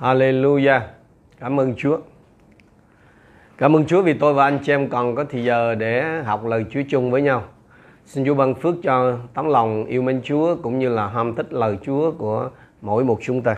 [0.00, 0.80] Hallelujah.
[1.40, 1.98] Cảm ơn Chúa.
[3.58, 6.46] Cảm ơn Chúa vì tôi và anh chị em còn có thời giờ để học
[6.46, 7.42] lời Chúa chung với nhau.
[8.06, 11.52] Xin Chúa ban phước cho tấm lòng yêu mến Chúa cũng như là ham thích
[11.52, 12.50] lời Chúa của
[12.82, 13.56] mỗi một chúng ta.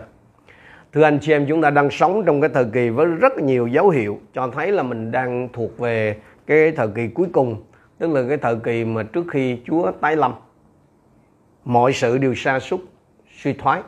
[0.93, 3.67] Thưa anh chị em, chúng ta đang sống trong cái thời kỳ với rất nhiều
[3.67, 6.17] dấu hiệu cho thấy là mình đang thuộc về
[6.47, 7.63] cái thời kỳ cuối cùng,
[7.97, 10.33] tức là cái thời kỳ mà trước khi Chúa tái lâm.
[11.65, 12.81] Mọi sự đều sa sút,
[13.37, 13.81] suy thoái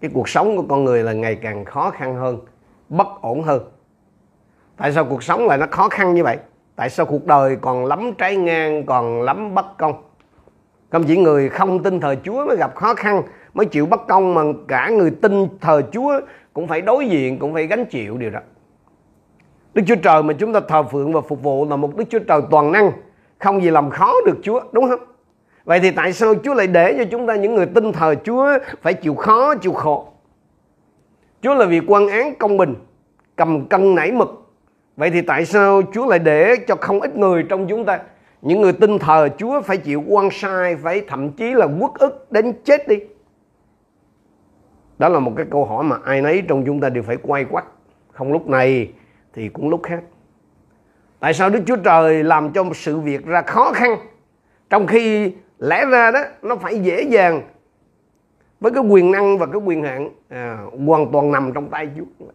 [0.00, 2.38] cái cuộc sống của con người là ngày càng khó khăn hơn,
[2.88, 3.62] bất ổn hơn.
[4.76, 6.36] Tại sao cuộc sống lại nó khó khăn như vậy?
[6.76, 10.02] Tại sao cuộc đời còn lắm trái ngang, còn lắm bất công?
[10.90, 13.22] Không chỉ người không tin thờ chúa mới gặp khó khăn,
[13.54, 16.20] mới chịu bất công, mà cả người tin thờ chúa
[16.52, 18.40] cũng phải đối diện, cũng phải gánh chịu điều đó.
[19.74, 22.18] Đức chúa trời mà chúng ta thờ phượng và phục vụ là một đức chúa
[22.18, 22.92] trời toàn năng,
[23.38, 25.00] không gì làm khó được chúa, đúng không?
[25.68, 28.58] Vậy thì tại sao Chúa lại để cho chúng ta những người tin thờ Chúa
[28.82, 30.08] phải chịu khó, chịu khổ?
[31.42, 32.74] Chúa là vì quan án công bình,
[33.36, 34.52] cầm cân nảy mực.
[34.96, 38.00] Vậy thì tại sao Chúa lại để cho không ít người trong chúng ta,
[38.42, 42.32] những người tin thờ Chúa phải chịu quan sai, phải thậm chí là quốc ức
[42.32, 42.96] đến chết đi?
[44.98, 47.44] Đó là một cái câu hỏi mà ai nấy trong chúng ta đều phải quay
[47.44, 47.64] quắt.
[48.12, 48.92] Không lúc này
[49.32, 50.00] thì cũng lúc khác.
[51.20, 53.96] Tại sao Đức Chúa Trời làm cho một sự việc ra khó khăn
[54.70, 57.42] trong khi lẽ ra đó nó phải dễ dàng
[58.60, 62.26] với cái quyền năng và cái quyền hạn à, hoàn toàn nằm trong tay Chúa.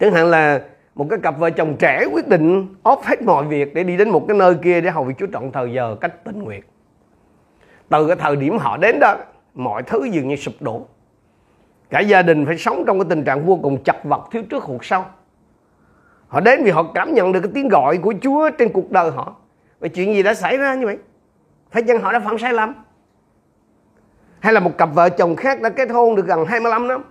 [0.00, 0.60] Chẳng hạn là
[0.94, 4.10] một cái cặp vợ chồng trẻ quyết định off hết mọi việc để đi đến
[4.10, 6.62] một cái nơi kia để hầu việc Chúa trọn thời giờ cách tình nguyện.
[7.88, 9.16] Từ cái thời điểm họ đến đó
[9.54, 10.86] mọi thứ dường như sụp đổ.
[11.90, 14.64] Cả gia đình phải sống trong cái tình trạng vô cùng chặt vật thiếu trước
[14.64, 15.06] hụt sau.
[16.28, 19.10] Họ đến vì họ cảm nhận được cái tiếng gọi của Chúa trên cuộc đời
[19.10, 19.36] họ.
[19.80, 20.98] Vậy chuyện gì đã xảy ra như vậy?
[21.70, 22.74] Phải chăng họ đã phạm sai lầm.
[24.40, 27.04] Hay là một cặp vợ chồng khác đã kết hôn được gần 25 năm,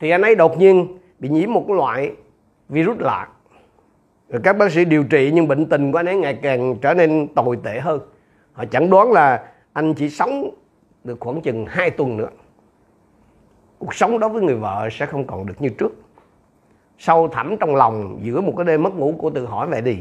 [0.00, 2.12] thì anh ấy đột nhiên bị nhiễm một loại
[2.68, 3.28] virus lạ.
[4.28, 6.94] Rồi các bác sĩ điều trị nhưng bệnh tình của anh ấy ngày càng trở
[6.94, 8.00] nên tồi tệ hơn.
[8.52, 10.50] Họ chẳng đoán là anh chỉ sống
[11.04, 12.28] được khoảng chừng 2 tuần nữa.
[13.78, 15.92] Cuộc sống đó với người vợ sẽ không còn được như trước.
[16.98, 19.96] Sâu thẳm trong lòng giữa một cái đêm mất ngủ cô tự hỏi vậy đi,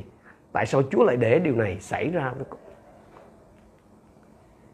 [0.52, 2.58] tại sao Chúa lại để điều này xảy ra với cô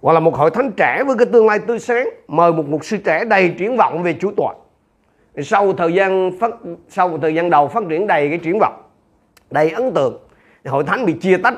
[0.01, 2.85] hoặc là một hội thánh trẻ với cái tương lai tươi sáng, mời một mục
[2.85, 4.53] sư trẻ đầy triển vọng về Chúa tọa
[5.43, 6.51] sau thời gian phát,
[6.89, 8.83] sau thời gian đầu phát triển đầy cái triển vọng,
[9.51, 10.17] đầy ấn tượng
[10.65, 11.53] hội thánh bị chia tách,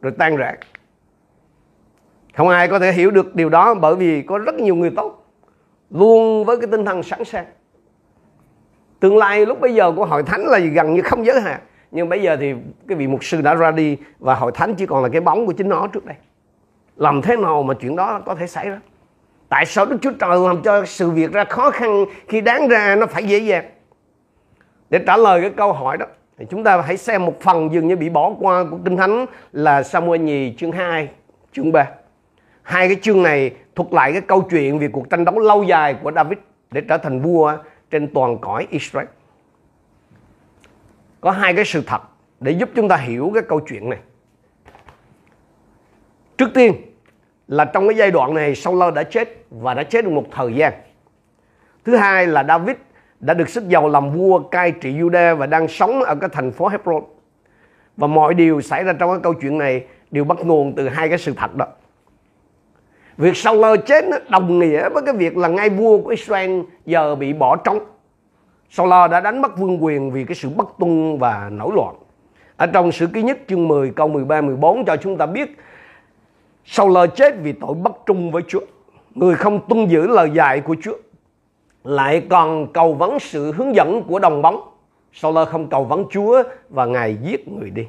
[0.00, 0.54] rồi tan rã.
[2.34, 5.26] Không ai có thể hiểu được điều đó bởi vì có rất nhiều người tốt,
[5.90, 7.46] luôn với cái tinh thần sẵn sàng.
[9.00, 11.60] Tương lai lúc bây giờ của hội thánh là gần như không giới hạn,
[11.90, 12.54] nhưng bây giờ thì
[12.88, 15.46] cái vị mục sư đã ra đi và hội thánh chỉ còn là cái bóng
[15.46, 16.16] của chính nó trước đây
[17.02, 18.80] làm thế nào mà chuyện đó có thể xảy ra?
[19.48, 22.96] Tại sao đức chúa trời làm cho sự việc ra khó khăn khi đáng ra
[22.96, 23.64] nó phải dễ dàng?
[24.90, 26.06] Để trả lời cái câu hỏi đó,
[26.38, 29.26] thì chúng ta hãy xem một phần dường như bị bỏ qua của kinh thánh
[29.52, 31.08] là Samuel nhì chương 2
[31.52, 31.88] chương 3
[32.62, 35.94] hai cái chương này thuật lại cái câu chuyện về cuộc tranh đấu lâu dài
[36.02, 36.38] của David
[36.70, 37.56] để trở thành vua
[37.90, 39.08] trên toàn cõi Israel.
[41.20, 42.02] Có hai cái sự thật
[42.40, 43.98] để giúp chúng ta hiểu cái câu chuyện này.
[46.38, 46.91] Trước tiên
[47.48, 50.54] là trong cái giai đoạn này Saul đã chết và đã chết được một thời
[50.54, 50.72] gian.
[51.84, 52.76] Thứ hai là David
[53.20, 56.52] đã được sức giàu làm vua cai trị Juda và đang sống ở cái thành
[56.52, 57.02] phố Hebron.
[57.96, 61.08] Và mọi điều xảy ra trong cái câu chuyện này đều bắt nguồn từ hai
[61.08, 61.66] cái sự thật đó.
[63.16, 67.32] Việc Saul chết đồng nghĩa với cái việc là ngay vua của Israel giờ bị
[67.32, 67.78] bỏ trống.
[68.70, 71.94] Saul đã đánh mất vương quyền vì cái sự bất tuân và nổi loạn.
[72.56, 75.56] Ở trong sử ký nhất chương 10 câu 13 14 cho chúng ta biết
[76.64, 78.60] Saul chết vì tội bất trung với Chúa.
[79.14, 80.96] Người không tuân giữ lời dạy của Chúa,
[81.84, 84.68] lại còn cầu vấn sự hướng dẫn của đồng bóng.
[85.12, 87.86] Saul không cầu vấn Chúa và Ngài giết người đi.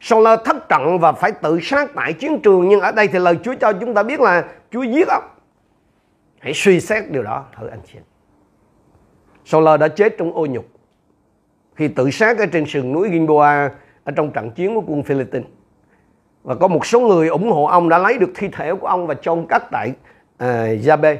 [0.00, 3.38] Saul thất trận và phải tự sát tại chiến trường, nhưng ở đây thì lời
[3.44, 5.24] Chúa cho chúng ta biết là Chúa giết ông.
[6.38, 7.98] Hãy suy xét điều đó thưa anh chị.
[9.44, 10.66] Saul đã chết trong ô nhục,
[11.74, 13.70] khi tự sát ở trên sườn núi Gilboa,
[14.04, 15.48] ở trong trận chiến của quân Philippines.
[16.46, 19.06] Và có một số người ủng hộ ông đã lấy được thi thể của ông
[19.06, 19.92] và chôn cất tại
[20.38, 21.16] à, uh, Jabe.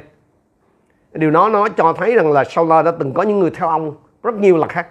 [1.13, 3.95] Điều đó nó cho thấy rằng là Saul đã từng có những người theo ông
[4.23, 4.87] rất nhiều là khác.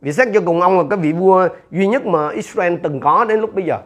[0.00, 3.24] Vì xét cho cùng ông là cái vị vua duy nhất mà Israel từng có
[3.24, 3.78] đến lúc bây giờ.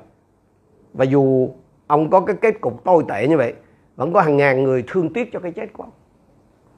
[0.94, 1.50] Và dù
[1.86, 3.54] ông có cái kết cục tồi tệ như vậy,
[3.96, 5.92] vẫn có hàng ngàn người thương tiếc cho cái chết của ông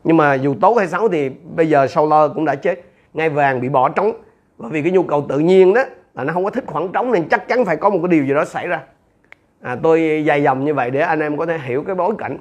[0.04, 2.84] nhưng mà dù tốt hay xấu thì bây giờ Saul cũng đã chết
[3.14, 4.12] ngai vàng bị bỏ trống
[4.58, 5.82] bởi vì cái nhu cầu tự nhiên đó
[6.18, 8.24] là nó không có thích khoảng trống nên chắc chắn phải có một cái điều
[8.24, 8.82] gì đó xảy ra.
[9.60, 12.38] À, tôi dài dòng như vậy để anh em có thể hiểu cái bối cảnh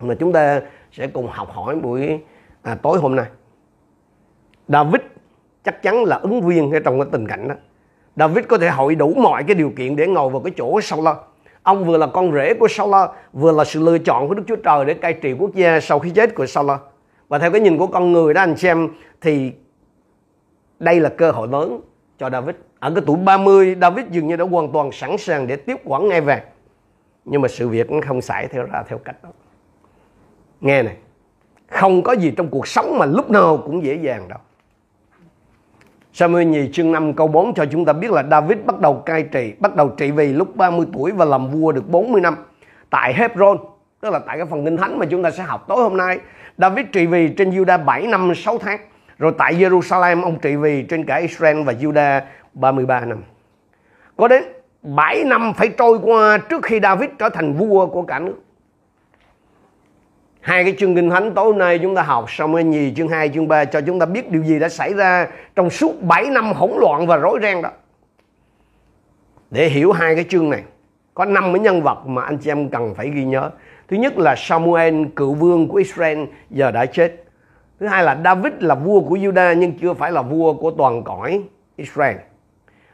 [0.00, 0.60] mà chúng ta
[0.92, 2.20] sẽ cùng học hỏi buổi
[2.62, 3.26] à, tối hôm nay.
[4.68, 5.00] David
[5.64, 7.54] chắc chắn là ứng viên ở trong cái tình cảnh đó.
[8.16, 11.08] David có thể hội đủ mọi cái điều kiện để ngồi vào cái chỗ Saul
[11.62, 12.94] ông vừa là con rể của Saul
[13.32, 15.98] vừa là sự lựa chọn của Đức Chúa Trời để cai trị quốc gia sau
[15.98, 16.70] khi chết của Saul
[17.28, 18.88] và theo cái nhìn của con người đó anh xem
[19.20, 19.52] thì
[20.78, 21.80] đây là cơ hội lớn
[22.18, 25.56] cho David ở cái tuổi 30 David dường như đã hoàn toàn sẵn sàng để
[25.56, 26.42] tiếp quản ngay vàng.
[27.24, 29.28] Nhưng mà sự việc nó không xảy theo ra theo cách đó.
[30.60, 30.96] Nghe này
[31.68, 34.38] không có gì trong cuộc sống mà lúc nào cũng dễ dàng đâu.
[36.12, 39.22] Samuel nhì chương 5 câu 4 cho chúng ta biết là David bắt đầu cai
[39.22, 42.36] trị, bắt đầu trị vì lúc 30 tuổi và làm vua được 40 năm
[42.90, 43.58] tại Hebron,
[44.00, 46.18] tức là tại cái phần kinh thánh mà chúng ta sẽ học tối hôm nay.
[46.58, 48.80] David trị vì trên Judah 7 năm 6 tháng,
[49.18, 52.20] rồi tại Jerusalem ông trị vì trên cả Israel và Judah
[52.54, 53.22] 33 năm.
[54.16, 54.42] Có đến
[54.82, 58.36] 7 năm phải trôi qua trước khi David trở thành vua của cả nước.
[60.40, 63.48] Hai cái chương kinh thánh tối nay chúng ta học Samuel nhì chương 2 chương
[63.48, 66.70] 3 cho chúng ta biết điều gì đã xảy ra trong suốt 7 năm hỗn
[66.76, 67.70] loạn và rối ren đó.
[69.50, 70.62] Để hiểu hai cái chương này,
[71.14, 73.50] có năm cái nhân vật mà anh chị em cần phải ghi nhớ.
[73.88, 77.24] Thứ nhất là Samuel cựu vương của Israel giờ đã chết.
[77.80, 81.02] Thứ hai là David là vua của Judah nhưng chưa phải là vua của toàn
[81.04, 81.42] cõi
[81.76, 82.16] Israel.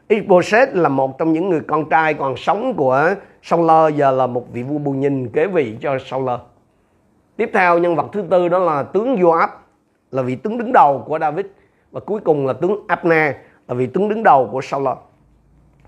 [0.09, 4.53] Ishbosheth là một trong những người con trai còn sống của Saul giờ là một
[4.53, 6.29] vị vua bù nhìn kế vị cho Saul.
[7.37, 9.49] Tiếp theo nhân vật thứ tư đó là tướng Joab
[10.11, 11.47] là vị tướng đứng đầu của David
[11.93, 13.35] và cuối cùng là tướng Abner
[13.69, 14.89] là vị tướng đứng đầu của Saul.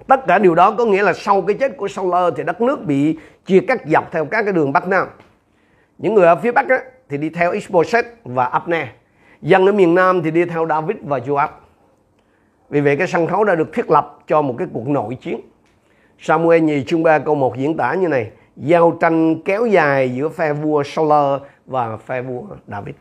[0.06, 2.84] Tất cả điều đó có nghĩa là sau cái chết của Saul thì đất nước
[2.84, 5.08] bị chia cắt dọc theo các cái đường Bắc Nam.
[5.98, 6.78] Những người ở phía Bắc á,
[7.08, 8.86] thì đi theo Ishbosheth và Abner.
[9.42, 11.48] Dân ở miền Nam thì đi theo David và Joab.
[12.70, 15.40] Vì vậy cái sân khấu đã được thiết lập cho một cái cuộc nội chiến.
[16.18, 20.28] Samuel nhì chương 3 câu 1 diễn tả như này giao tranh kéo dài giữa
[20.28, 22.94] phe vua Saul và phe vua David.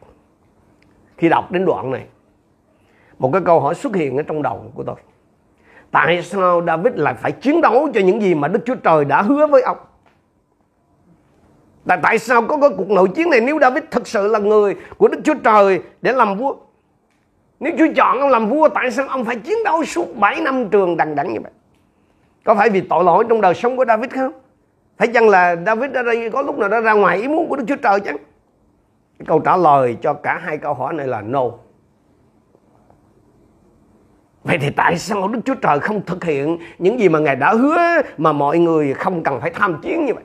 [1.18, 2.06] Khi đọc đến đoạn này,
[3.20, 4.96] một cái câu hỏi xuất hiện ở trong đầu của tôi.
[5.92, 9.22] Tại sao David lại phải chiến đấu cho những gì mà Đức Chúa Trời đã
[9.22, 9.78] hứa với ông?
[11.88, 14.76] Tại, tại sao có cái cuộc nội chiến này nếu David thực sự là người
[14.98, 16.56] của Đức Chúa Trời để làm vua?
[17.60, 20.70] Nếu Chúa chọn ông làm vua, tại sao ông phải chiến đấu suốt 7 năm
[20.70, 21.52] trường đằng đẵng như vậy?
[22.44, 24.32] Có phải vì tội lỗi trong đời sống của David không?
[25.00, 27.56] phải chăng là David ở đây có lúc nào đó ra ngoài ý muốn của
[27.56, 28.12] Đức Chúa Trời chứ
[29.28, 31.44] câu trả lời cho cả hai câu hỏi này là no
[34.44, 37.54] Vậy thì tại sao Đức Chúa Trời không thực hiện những gì mà Ngài đã
[37.54, 37.78] hứa
[38.18, 40.24] mà mọi người không cần phải tham chiến như vậy?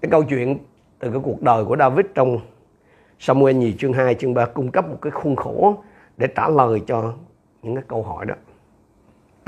[0.00, 0.58] Cái câu chuyện
[0.98, 2.40] từ cái cuộc đời của David trong
[3.18, 5.82] Samuel nhì chương 2 chương 3 cung cấp một cái khuôn khổ
[6.16, 7.12] để trả lời cho
[7.62, 8.34] những cái câu hỏi đó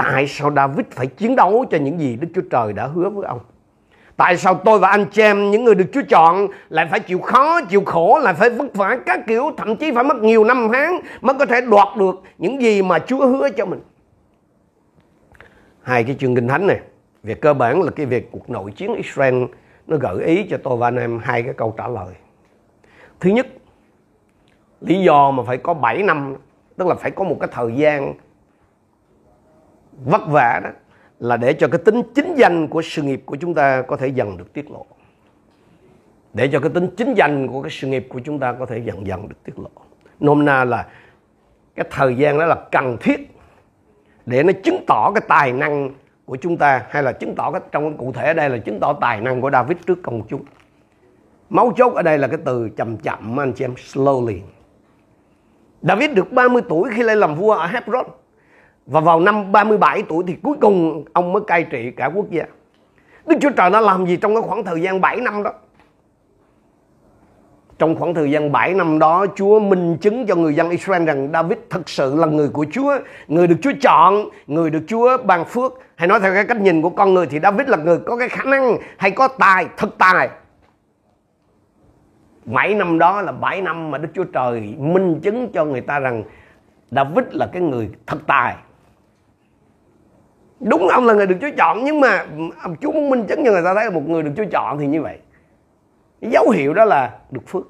[0.03, 3.27] tại sao David phải chiến đấu cho những gì Đức Chúa Trời đã hứa với
[3.27, 3.39] ông?
[4.17, 7.19] Tại sao tôi và anh chị em, những người được Chúa chọn lại phải chịu
[7.19, 10.69] khó, chịu khổ, lại phải vất vả các kiểu, thậm chí phải mất nhiều năm
[10.73, 13.81] tháng mới có thể đoạt được những gì mà Chúa hứa cho mình.
[15.83, 16.81] Hai cái chương kinh thánh này,
[17.23, 19.45] về cơ bản là cái việc cuộc nội chiến Israel
[19.87, 22.15] nó gợi ý cho tôi và anh em hai cái câu trả lời.
[23.21, 23.47] Thứ nhất,
[24.81, 26.37] lý do mà phải có 7 năm,
[26.77, 28.15] tức là phải có một cái thời gian
[30.05, 30.71] vất vả đó
[31.19, 34.09] là để cho cái tính chính danh của sự nghiệp của chúng ta có thể
[34.09, 34.87] dần được tiết lộ.
[36.35, 38.79] Để cho cái tính chính danh của cái sự nghiệp của chúng ta có thể
[38.79, 39.71] dần dần được tiết lộ.
[40.21, 40.87] Nôm na là
[41.75, 43.37] cái thời gian đó là cần thiết
[44.27, 45.91] để nó chứng tỏ cái tài năng
[46.25, 48.81] của chúng ta hay là chứng tỏ cái trong cụ thể ở đây là chứng
[48.81, 50.45] tỏ tài năng của David trước công chúng.
[51.51, 54.41] Máu chốt ở đây là cái từ chậm chậm anh chị em slowly.
[55.83, 58.07] David được 30 tuổi khi lên làm vua ở Hebron.
[58.87, 62.43] Và vào năm 37 tuổi thì cuối cùng ông mới cai trị cả quốc gia.
[63.27, 65.53] Đức Chúa Trời đã làm gì trong cái khoảng thời gian 7 năm đó?
[67.79, 71.31] Trong khoảng thời gian 7 năm đó, Chúa minh chứng cho người dân Israel rằng
[71.33, 75.45] David thật sự là người của Chúa, người được Chúa chọn, người được Chúa ban
[75.45, 75.73] phước.
[75.97, 78.29] Hay nói theo cái cách nhìn của con người thì David là người có cái
[78.29, 80.29] khả năng hay có tài, thực tài.
[82.53, 85.99] 7 năm đó là 7 năm mà Đức Chúa Trời minh chứng cho người ta
[85.99, 86.25] rằng
[86.91, 88.57] David là cái người thật tài.
[90.61, 92.27] Đúng ông là người được Chúa chọn nhưng mà
[92.81, 94.87] Chúa muốn minh chứng cho người ta thấy là một người được Chúa chọn thì
[94.87, 95.19] như vậy.
[96.21, 97.67] Dấu hiệu đó là được phước.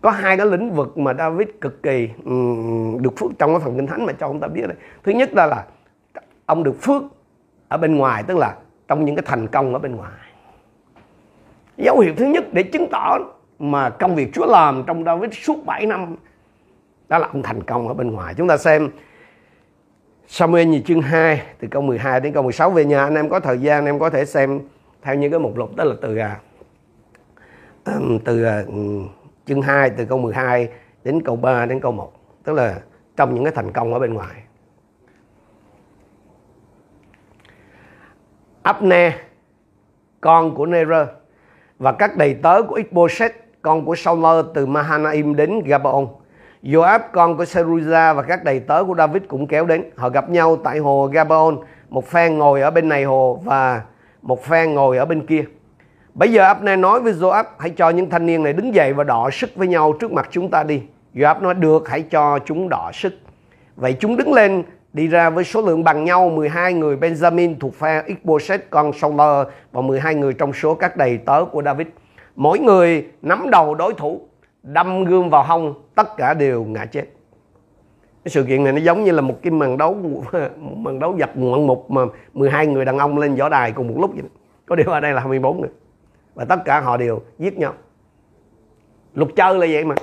[0.00, 3.76] Có hai cái lĩnh vực mà David cực kỳ um, được phước trong cái phần
[3.76, 5.64] kinh thánh mà cho ông ta biết này thứ nhất là là
[6.46, 7.02] ông được phước
[7.68, 8.56] ở bên ngoài tức là
[8.88, 10.12] trong những cái thành công ở bên ngoài
[11.76, 13.18] dấu hiệu thứ nhất để chứng tỏ
[13.58, 16.16] mà công việc Chúa làm trong David suốt 7 năm,
[17.08, 18.34] đó là ông thành công ở bên ngoài.
[18.36, 18.90] Chúng ta xem
[20.26, 23.04] Samuel nhì chương 2 từ câu 12 đến câu 16 về nhà.
[23.04, 24.60] Anh em có thời gian, anh em có thể xem
[25.02, 26.40] theo những cái mục lục, đó là từ à,
[28.24, 28.62] từ à,
[29.46, 30.68] chương 2 từ câu 12
[31.04, 32.12] đến câu 3 đến câu 1
[32.44, 32.80] tức là
[33.16, 34.42] trong những cái thành công ở bên ngoài.
[38.62, 39.12] Abner,
[40.20, 41.08] con của Nerer
[41.78, 46.06] và các đầy tớ của Ichboset con của Saul từ Mahanaim đến Gabaon
[46.62, 50.30] Joab, con của Seruza và các đầy tớ của David cũng kéo đến họ gặp
[50.30, 51.56] nhau tại hồ Gabaon,
[51.88, 53.82] một phen ngồi ở bên này hồ và
[54.22, 55.44] một phen ngồi ở bên kia
[56.14, 59.04] Bây giờ Abner nói với Joab, hãy cho những thanh niên này đứng dậy và
[59.04, 60.82] đọ sức với nhau trước mặt chúng ta đi.
[61.14, 63.14] Joab nói, được, hãy cho chúng đọ sức.
[63.76, 64.62] Vậy chúng đứng lên
[64.94, 69.46] đi ra với số lượng bằng nhau 12 người Benjamin thuộc phe Ichboset con Saul
[69.72, 71.86] và 12 người trong số các đầy tớ của David.
[72.36, 74.20] Mỗi người nắm đầu đối thủ,
[74.62, 77.04] đâm gươm vào hông, tất cả đều ngã chết.
[78.24, 79.94] Cái sự kiện này nó giống như là một cái màn đấu
[80.56, 82.02] một màn đấu dập ngoạn mục mà
[82.34, 84.24] 12 người đàn ông lên võ đài cùng một lúc vậy.
[84.66, 85.70] Có điều ở đây là 24 người
[86.34, 87.74] và tất cả họ đều giết nhau
[89.14, 89.94] luật chơi là vậy mà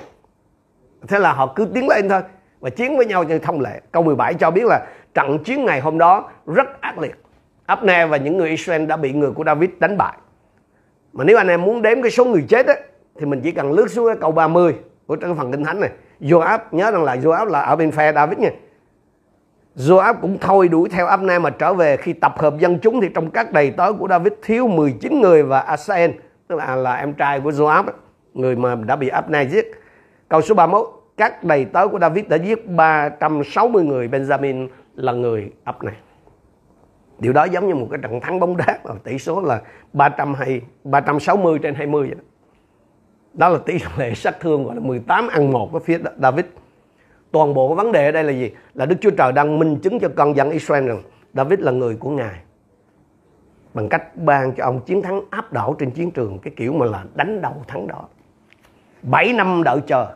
[1.08, 2.20] thế là họ cứ tiến lên thôi
[2.62, 3.80] và chiến với nhau như thông lệ.
[3.92, 7.18] Câu 17 cho biết là trận chiến ngày hôm đó rất ác liệt.
[7.66, 10.16] Abner và những người Israel đã bị người của David đánh bại.
[11.12, 12.74] Mà nếu anh em muốn đếm cái số người chết á,
[13.18, 14.74] thì mình chỉ cần lướt xuống cái câu 30
[15.06, 15.90] của cái phần kinh thánh này.
[16.20, 18.50] Joab nhớ rằng là Joab là ở bên phe David nha.
[19.76, 21.96] Joab cũng thôi đuổi theo Abner mà trở về.
[21.96, 25.42] Khi tập hợp dân chúng thì trong các đầy tớ của David thiếu 19 người
[25.42, 26.10] và Asael
[26.48, 27.84] tức là là em trai của Joab
[28.34, 29.70] người mà đã bị Abner giết.
[30.28, 34.08] Câu số 31 các đầy tớ của David đã giết 360 người.
[34.08, 35.94] Benjamin là người Abner.
[37.18, 40.34] Điều đó giống như một cái trận thắng bóng đá mà tỷ số là 300
[40.34, 42.24] hay 360 trên 20 vậy đó.
[43.34, 46.44] Đó là tỷ lệ sát thương gọi là 18 ăn 1 với phía David.
[47.30, 48.50] Toàn bộ vấn đề ở đây là gì?
[48.74, 51.02] Là Đức Chúa Trời đang minh chứng cho con dân Israel rằng
[51.34, 52.34] David là người của Ngài.
[53.74, 56.86] Bằng cách ban cho ông chiến thắng áp đảo trên chiến trường, cái kiểu mà
[56.86, 58.08] là đánh đầu thắng đó
[59.02, 60.06] 7 năm đợi chờ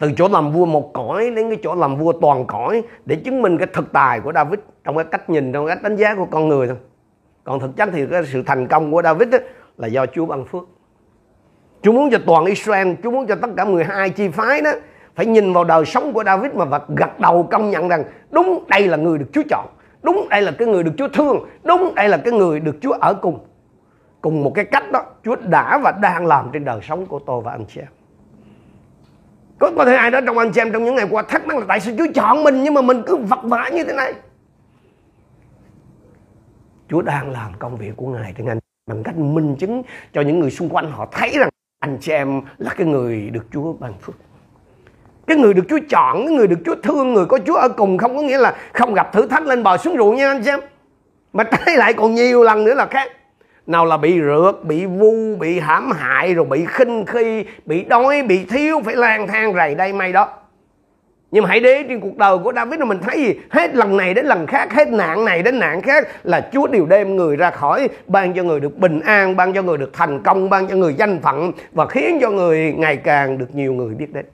[0.00, 3.42] từ chỗ làm vua một cõi đến cái chỗ làm vua toàn cõi để chứng
[3.42, 6.14] minh cái thực tài của David trong cái cách nhìn trong cái cách đánh giá
[6.14, 6.76] của con người thôi.
[7.44, 9.40] Còn thực chất thì cái sự thành công của David ấy,
[9.76, 10.62] là do Chúa ban phước.
[11.82, 14.70] Chúa muốn cho toàn Israel Chúa muốn cho tất cả 12 chi phái đó
[15.14, 18.64] phải nhìn vào đời sống của David mà vật gật đầu công nhận rằng đúng
[18.68, 19.66] đây là người được Chúa chọn
[20.02, 22.92] đúng đây là cái người được Chúa thương đúng đây là cái người được Chúa
[22.92, 23.38] ở cùng.
[24.20, 27.42] Cùng một cái cách đó Chúa đã và đang làm trên đời sống của tôi
[27.42, 27.99] và anh chị em
[29.60, 31.56] có có thể ai đó trong anh chị em trong những ngày qua thắc mắc
[31.56, 34.14] là tại sao Chúa chọn mình nhưng mà mình cứ vật vã như thế này?
[36.88, 40.40] Chúa đang làm công việc của Ngài trên anh bằng cách minh chứng cho những
[40.40, 41.48] người xung quanh họ thấy rằng
[41.80, 44.14] anh chị em là cái người được Chúa ban phước.
[45.26, 47.98] Cái người được Chúa chọn, cái người được Chúa thương, người có Chúa ở cùng
[47.98, 50.60] không có nghĩa là không gặp thử thách lên bờ xuống ruộng nha anh xem
[51.32, 53.12] mà trái lại còn nhiều lần nữa là khác
[53.66, 58.22] nào là bị rượt bị vu bị hãm hại rồi bị khinh khi bị đói
[58.22, 60.28] bị thiếu phải lang thang rầy đây may đó.
[61.30, 63.34] Nhưng mà hãy để trên cuộc đời của David mình thấy gì?
[63.50, 66.86] Hết lần này đến lần khác hết nạn này đến nạn khác là Chúa đều
[66.86, 70.22] đem người ra khỏi ban cho người được bình an ban cho người được thành
[70.22, 73.94] công ban cho người danh phận và khiến cho người ngày càng được nhiều người
[73.94, 74.26] biết đến.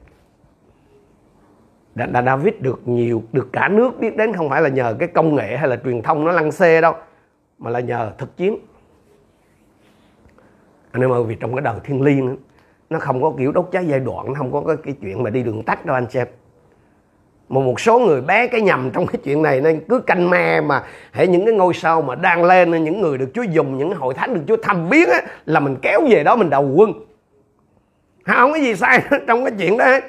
[1.95, 5.35] Đã, David được nhiều được cả nước biết đến không phải là nhờ cái công
[5.35, 6.95] nghệ hay là truyền thông nó lăng xê đâu
[7.59, 8.59] mà là nhờ thực chiến
[10.96, 12.36] anh em ơi vì trong cái đời thiên liêng
[12.90, 15.30] nó không có kiểu đốt cháy giai đoạn nó không có cái, cái chuyện mà
[15.30, 16.26] đi đường tắt đâu anh xem
[17.48, 20.60] mà một số người bé cái nhầm trong cái chuyện này nên cứ canh me
[20.60, 23.92] mà hệ những cái ngôi sao mà đang lên những người được Chúa dùng những
[23.94, 26.92] hội thánh được Chúa thăm biến á, là mình kéo về đó mình đầu quân.
[28.24, 30.04] Không có gì sai trong cái chuyện đó hết.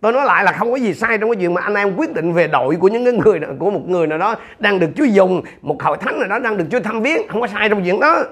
[0.00, 2.14] Tôi nói lại là không có gì sai trong cái chuyện mà anh em quyết
[2.14, 5.04] định về đội của những cái người của một người nào đó đang được Chúa
[5.04, 7.84] dùng một hội thánh nào đó đang được Chúa thăm viếng không có sai trong
[7.84, 8.24] chuyện đó.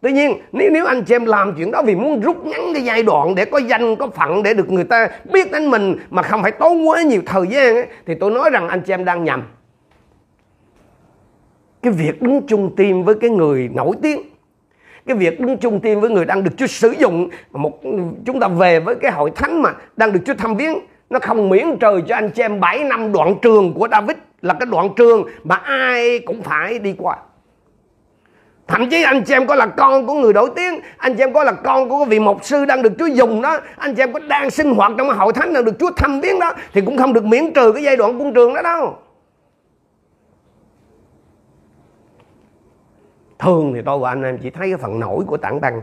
[0.00, 2.84] Tuy nhiên nếu nếu anh chị em làm chuyện đó vì muốn rút ngắn cái
[2.84, 6.22] giai đoạn để có danh có phận để được người ta biết đến mình mà
[6.22, 9.04] không phải tốn quá nhiều thời gian ấy, thì tôi nói rằng anh chị em
[9.04, 9.42] đang nhầm.
[11.82, 14.22] Cái việc đứng chung tim với cái người nổi tiếng
[15.08, 17.80] cái việc đứng chung tim với người đang được Chúa sử dụng một
[18.26, 20.78] chúng ta về với cái hội thánh mà đang được Chúa thăm viếng
[21.10, 24.54] nó không miễn trời cho anh chị em 7 năm đoạn trường của David là
[24.54, 27.16] cái đoạn trường mà ai cũng phải đi qua
[28.68, 31.32] thậm chí anh chị em có là con của người nổi tiếng, anh chị em
[31.32, 34.12] có là con của vị mục sư đang được Chúa dùng đó, anh chị em
[34.12, 36.98] có đang sinh hoạt trong hội thánh đang được Chúa thăm viếng đó, thì cũng
[36.98, 38.96] không được miễn trừ cái giai đoạn cung trường đó đâu.
[43.38, 45.82] Thường thì tôi và anh em chỉ thấy cái phần nổi của tảng băng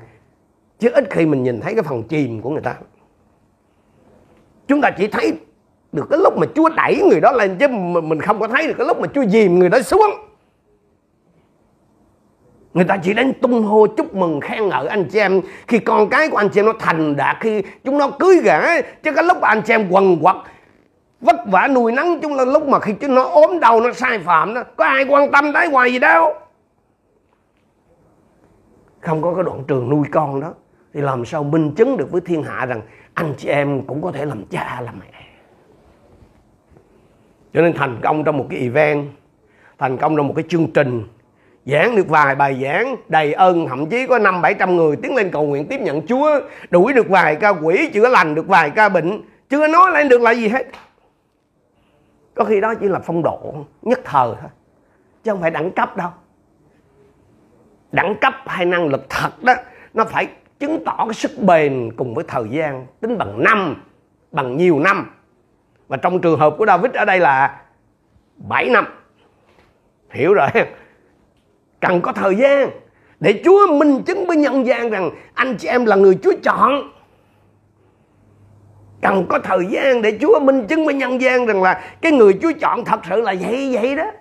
[0.79, 2.75] chứ ít khi mình nhìn thấy cái phần chìm của người ta.
[4.67, 5.33] Chúng ta chỉ thấy
[5.91, 7.67] được cái lúc mà Chúa đẩy người đó lên, chứ
[8.03, 10.11] mình không có thấy được cái lúc mà Chúa dìm người đó xuống
[12.75, 15.41] người ta chỉ đến tung hô chúc mừng khen ngợi anh chị em.
[15.67, 18.81] Khi con cái của anh chị em nó thành đạt, khi chúng nó cưới gả,
[19.03, 20.35] chứ cái lúc anh chị em quần quật,
[21.21, 24.19] vất vả nuôi nắng chúng nó, lúc mà khi chúng nó ốm đau, nó sai
[24.19, 26.33] phạm đó, có ai quan tâm tới hoài gì đâu.
[28.99, 30.53] Không có cái đoạn trường nuôi con đó,
[30.93, 32.81] thì làm sao minh chứng được với thiên hạ rằng
[33.13, 35.27] anh chị em cũng có thể làm cha, làm mẹ.
[37.53, 39.07] Cho nên thành công trong một cái event,
[39.77, 41.03] thành công trong một cái chương trình
[41.65, 45.15] giảng được vài bài giảng, đầy ơn thậm chí có năm bảy trăm người tiến
[45.15, 46.39] lên cầu nguyện tiếp nhận Chúa.
[46.69, 50.21] Đuổi được vài ca quỷ, chữa lành được vài ca bệnh, chưa nói lên được
[50.21, 50.67] là gì hết.
[52.35, 54.49] Có khi đó chỉ là phong độ, nhất thời thôi,
[55.23, 56.09] chứ không phải đẳng cấp đâu.
[57.91, 59.53] Đẳng cấp hay năng lực thật đó,
[59.93, 60.27] nó phải
[60.59, 63.83] chứng tỏ cái sức bền cùng với thời gian, tính bằng năm,
[64.31, 65.11] bằng nhiều năm.
[65.87, 67.61] Và trong trường hợp của David ở đây là
[68.37, 68.85] 7 năm.
[70.09, 70.47] Hiểu rồi
[71.81, 72.69] cần có thời gian
[73.19, 76.91] để Chúa minh chứng với nhân gian rằng anh chị em là người Chúa chọn.
[79.01, 82.37] Cần có thời gian để Chúa minh chứng với nhân gian rằng là cái người
[82.41, 84.11] Chúa chọn thật sự là vậy vậy đó.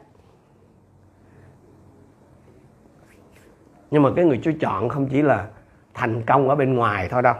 [3.90, 5.46] Nhưng mà cái người Chúa chọn không chỉ là
[5.94, 7.34] thành công ở bên ngoài thôi đâu.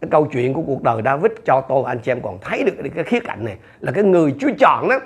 [0.00, 2.90] Cái câu chuyện của cuộc đời David cho tôi, anh chị em còn thấy được
[2.94, 4.98] cái khía cạnh này là cái người Chúa chọn đó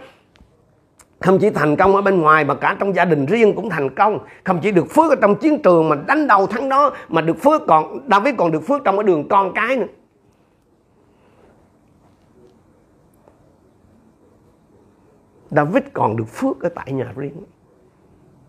[1.20, 3.94] không chỉ thành công ở bên ngoài mà cả trong gia đình riêng cũng thành
[3.94, 4.18] công.
[4.44, 7.42] Không chỉ được phước ở trong chiến trường mà đánh đầu thắng đó mà được
[7.42, 9.86] phước còn David còn được phước trong cái đường con cái nữa.
[15.50, 17.32] David còn được phước ở tại nhà riêng.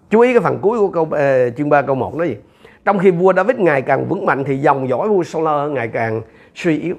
[0.09, 2.36] Chú ý cái phần cuối của câu uh, chương 3 câu 1 nói gì?
[2.86, 6.21] Trong khi vua David ngày càng vững mạnh thì dòng dõi vua Saul ngày càng
[6.55, 6.95] suy yếu.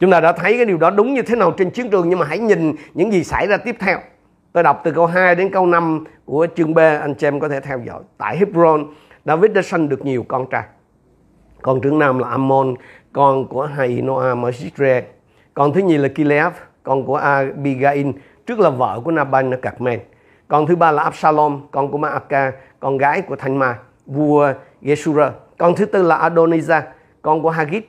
[0.00, 2.18] Chúng ta đã thấy cái điều đó đúng như thế nào trên chiến trường nhưng
[2.18, 3.98] mà hãy nhìn những gì xảy ra tiếp theo
[4.52, 7.48] tôi đọc từ câu 2 đến câu 5 của chương B anh chị em có
[7.48, 8.02] thể theo dõi.
[8.18, 8.86] Tại Hebron
[9.24, 10.62] David đã sanh được nhiều con trai.
[11.62, 12.74] Con trưởng nam là Ammon
[13.12, 15.04] con của Hai Noam ở Israel
[15.54, 18.06] con thứ nhì là Kileab con của Abigail
[18.46, 19.98] trước là vợ của Naban ở Carmel.
[20.48, 25.30] Con thứ ba là Absalom con của Maaka con gái của Thanh Ma vua Geshura
[25.58, 26.82] con thứ tư là Adonijah
[27.22, 27.88] con của Hagit.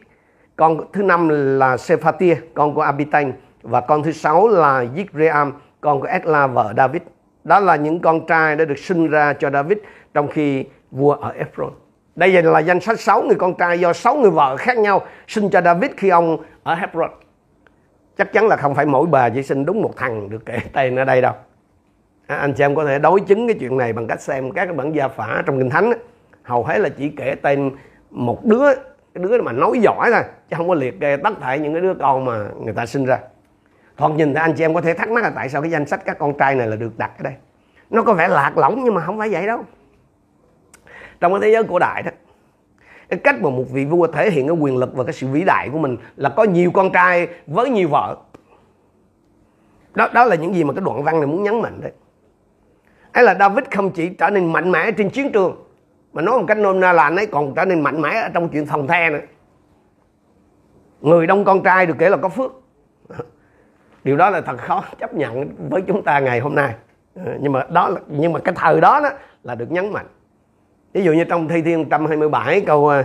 [0.56, 6.02] Con thứ năm là Sephatia con của Abitan và con thứ sáu là Yigream, con
[6.02, 7.02] của Esla vợ David.
[7.44, 9.78] Đó là những con trai đã được sinh ra cho David
[10.14, 11.72] trong khi vua ở Ephron.
[12.16, 15.50] Đây là danh sách 6 người con trai do 6 người vợ khác nhau sinh
[15.50, 17.10] cho David khi ông ở Hebron.
[18.18, 20.96] Chắc chắn là không phải mỗi bà chỉ sinh đúng một thằng được kể tên
[20.96, 21.34] ở đây đâu.
[22.28, 24.66] À, anh chị em có thể đối chứng cái chuyện này bằng cách xem các
[24.66, 25.94] cái bản gia phả trong kinh thánh
[26.44, 27.72] hầu hết là chỉ kể tên
[28.10, 28.66] một đứa
[29.14, 31.82] cái đứa mà nói giỏi thôi chứ không có liệt kê tất cả những cái
[31.82, 33.20] đứa con mà người ta sinh ra
[34.04, 35.86] thoạt nhìn thì anh chị em có thể thắc mắc là tại sao cái danh
[35.86, 37.34] sách các con trai này là được đặt ở đây?
[37.90, 39.66] Nó có vẻ lạc lõng nhưng mà không phải vậy đâu.
[41.20, 42.12] Trong cái thế giới cổ đại đó,
[43.10, 45.44] cái cách mà một vị vua thể hiện cái quyền lực và cái sự vĩ
[45.44, 48.18] đại của mình là có nhiều con trai với nhiều vợ.
[49.96, 51.92] Đó đó là những gì mà cái đoạn văn này muốn nhấn mạnh đấy.
[53.12, 55.64] Ấy là David không chỉ trở nên mạnh mẽ trên chiến trường,
[56.14, 58.30] mà nói một cách nôm na là anh ấy còn trở nên mạnh mẽ ở
[58.34, 59.20] trong chuyện phòng the nữa.
[61.02, 62.52] Người đông con trai được kể là có phước
[64.04, 66.74] điều đó là thật khó chấp nhận với chúng ta ngày hôm nay.
[67.16, 69.10] Ờ, nhưng mà đó là, nhưng mà cái thời đó đó
[69.44, 70.06] là được nhấn mạnh.
[70.94, 73.04] Ví dụ như trong thi thiên 127 câu ờ,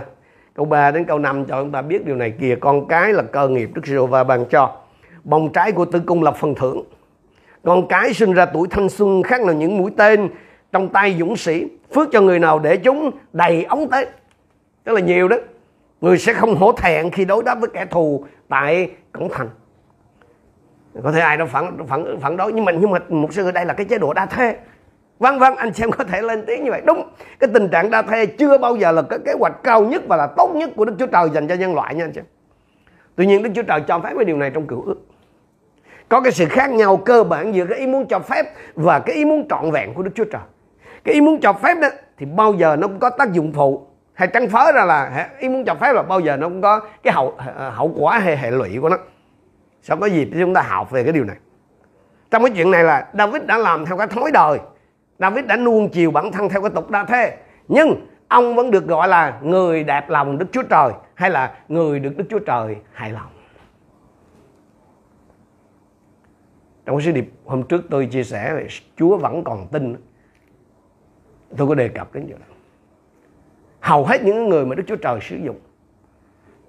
[0.53, 3.23] câu 3 đến câu 5 cho chúng ta biết điều này kìa con cái là
[3.23, 4.75] cơ nghiệp Đức giê và ban cho
[5.23, 6.83] bông trái của tử cung là phần thưởng.
[7.63, 10.29] Con cái sinh ra tuổi thanh xuân khác là những mũi tên
[10.71, 14.07] trong tay dũng sĩ phước cho người nào để chúng đầy ống tết
[14.83, 15.37] tức là nhiều đó.
[16.01, 19.49] Người sẽ không hổ thẹn khi đối đáp với kẻ thù tại cổng thành
[21.03, 23.65] có thể ai đó phản phản phản đối, nhưng mà nhưng mà một sư đây
[23.65, 24.55] là cái chế độ đa thê.
[25.19, 26.81] Vâng vâng anh xem có thể lên tiếng như vậy.
[26.85, 27.09] Đúng,
[27.39, 30.17] cái tình trạng đa thê chưa bao giờ là cái kế hoạch cao nhất và
[30.17, 32.21] là tốt nhất của đức chúa trời dành cho nhân loại nha anh chị.
[33.15, 34.95] Tuy nhiên đức chúa trời cho phép cái điều này trong cựu ước.
[36.09, 39.15] Có cái sự khác nhau cơ bản giữa cái ý muốn cho phép và cái
[39.15, 40.41] ý muốn trọn vẹn của đức chúa trời.
[41.03, 43.87] Cái ý muốn cho phép đó thì bao giờ nó cũng có tác dụng phụ.
[44.13, 46.81] Hay trăng phớ ra là ý muốn cho phép là bao giờ nó cũng có
[47.03, 47.33] cái hậu
[47.71, 48.97] hậu quả hay hệ lụy của nó
[49.81, 51.37] sẽ có dịp chúng ta học về cái điều này?
[52.31, 54.59] Trong cái chuyện này là David đã làm theo cái thói đời.
[55.19, 57.37] David đã nuông chiều bản thân theo cái tục đa thế.
[57.67, 61.99] Nhưng ông vẫn được gọi là người đẹp lòng Đức Chúa Trời hay là người
[61.99, 63.29] được Đức Chúa Trời hài lòng.
[66.85, 69.95] Trong cái sứ điệp hôm trước tôi chia sẻ về Chúa vẫn còn tin.
[71.57, 72.47] Tôi có đề cập đến điều này.
[73.79, 75.59] hầu hết những người mà Đức Chúa Trời sử dụng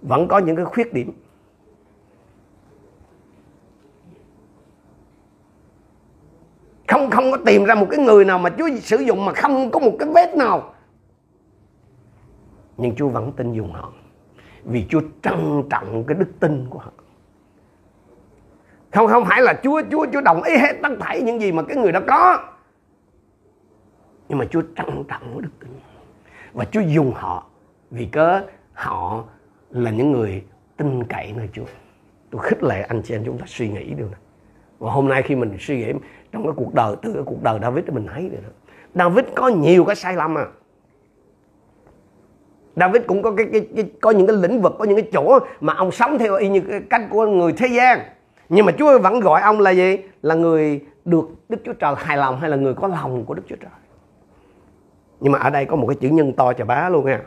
[0.03, 1.13] vẫn có những cái khuyết điểm.
[6.91, 9.71] Không không có tìm ra một cái người nào mà Chúa sử dụng mà không
[9.71, 10.75] có một cái vết nào.
[12.77, 13.93] Nhưng Chúa vẫn tin dùng họ,
[14.65, 16.93] vì Chúa trân trọng cái đức tin của họ.
[18.93, 21.63] Không không phải là Chúa Chúa Chúa đồng ý hết tất thảy những gì mà
[21.63, 22.39] cái người đó có.
[24.29, 25.71] Nhưng mà Chúa trân trọng đức tin.
[26.53, 27.47] Và Chúa dùng họ
[27.91, 29.25] vì cớ họ
[29.71, 30.45] là những người
[30.77, 31.65] tin cậy nơi Chúa.
[32.31, 34.21] Tôi khích lệ anh chị em chúng ta suy nghĩ điều này.
[34.79, 35.93] Và hôm nay khi mình suy nghĩ
[36.33, 38.39] trong cái cuộc đời từ cái cuộc đời David mình thấy được
[38.95, 40.47] David có nhiều cái sai lầm à.
[42.77, 45.39] David cũng có cái, cái, cái có những cái lĩnh vực có những cái chỗ
[45.61, 48.01] mà ông sống theo y như cái cách của người thế gian.
[48.49, 49.99] Nhưng mà Chúa vẫn gọi ông là gì?
[50.23, 53.43] Là người được Đức Chúa Trời hài lòng hay là người có lòng của Đức
[53.49, 53.71] Chúa Trời?
[55.21, 57.21] Nhưng mà ở đây có một cái chữ nhân to chà bá luôn nha.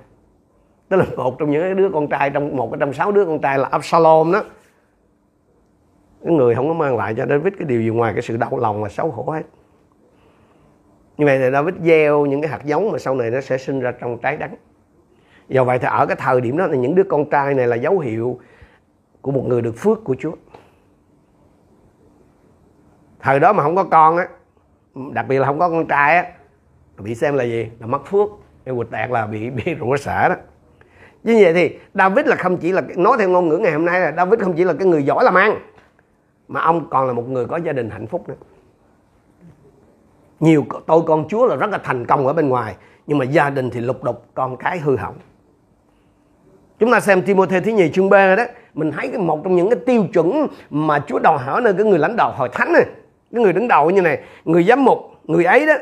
[0.90, 3.60] Tức là một trong những đứa con trai trong một trong sáu đứa con trai
[3.60, 4.44] là Absalom đó
[6.32, 8.82] người không có mang lại cho David cái điều gì ngoài cái sự đau lòng
[8.82, 9.44] và xấu hổ hết.
[11.18, 13.80] Như vậy thì David gieo những cái hạt giống mà sau này nó sẽ sinh
[13.80, 14.56] ra trong trái đắng
[15.48, 17.76] do vậy thì ở cái thời điểm đó thì những đứa con trai này là
[17.76, 18.40] dấu hiệu
[19.22, 20.32] của một người được phước của Chúa.
[23.20, 24.28] Thời đó mà không có con á,
[25.12, 26.26] đặc biệt là không có con trai á
[26.98, 27.70] bị xem là gì?
[27.80, 28.30] Là mất phước.
[28.66, 30.36] Cái quỵt đạt là bị bị rủa xả đó.
[31.24, 34.00] Như vậy thì David là không chỉ là nói theo ngôn ngữ ngày hôm nay
[34.00, 35.60] là David không chỉ là cái người giỏi làm ăn
[36.54, 38.36] mà ông còn là một người có gia đình hạnh phúc nữa
[40.40, 42.76] nhiều tôi con chúa là rất là thành công ở bên ngoài,
[43.08, 45.16] nhưng mà gia đình thì lục đục, con cái hư hỏng
[46.80, 49.70] chúng ta xem Timothy thứ nhì chương B đó, mình thấy cái một trong những
[49.70, 52.86] cái tiêu chuẩn mà Chúa đòi hỏi nơi cái người lãnh đạo hội thánh này,
[53.32, 55.74] cái người đứng đầu như này, người giám mục, người ấy đó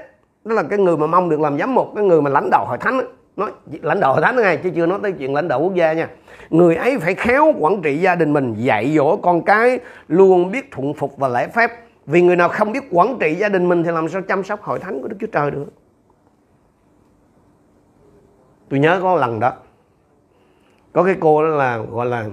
[0.44, 2.66] đó là cái người mà mong được làm giám mục, cái người mà lãnh đạo
[2.66, 3.04] hội thánh đó
[3.36, 5.94] nói, lãnh đạo hội thánh này chứ chưa nói tới chuyện lãnh đạo quốc gia
[5.94, 6.10] nha.
[6.50, 10.72] Người ấy phải khéo quản trị gia đình mình, dạy dỗ con cái, luôn biết
[10.72, 11.72] thuận phục và lễ phép.
[12.06, 14.62] Vì người nào không biết quản trị gia đình mình thì làm sao chăm sóc
[14.62, 15.66] hội thánh của Đức Chúa Trời được?
[18.70, 19.54] Tôi nhớ có lần đó,
[20.94, 22.26] có cái cô đó là, gọi là,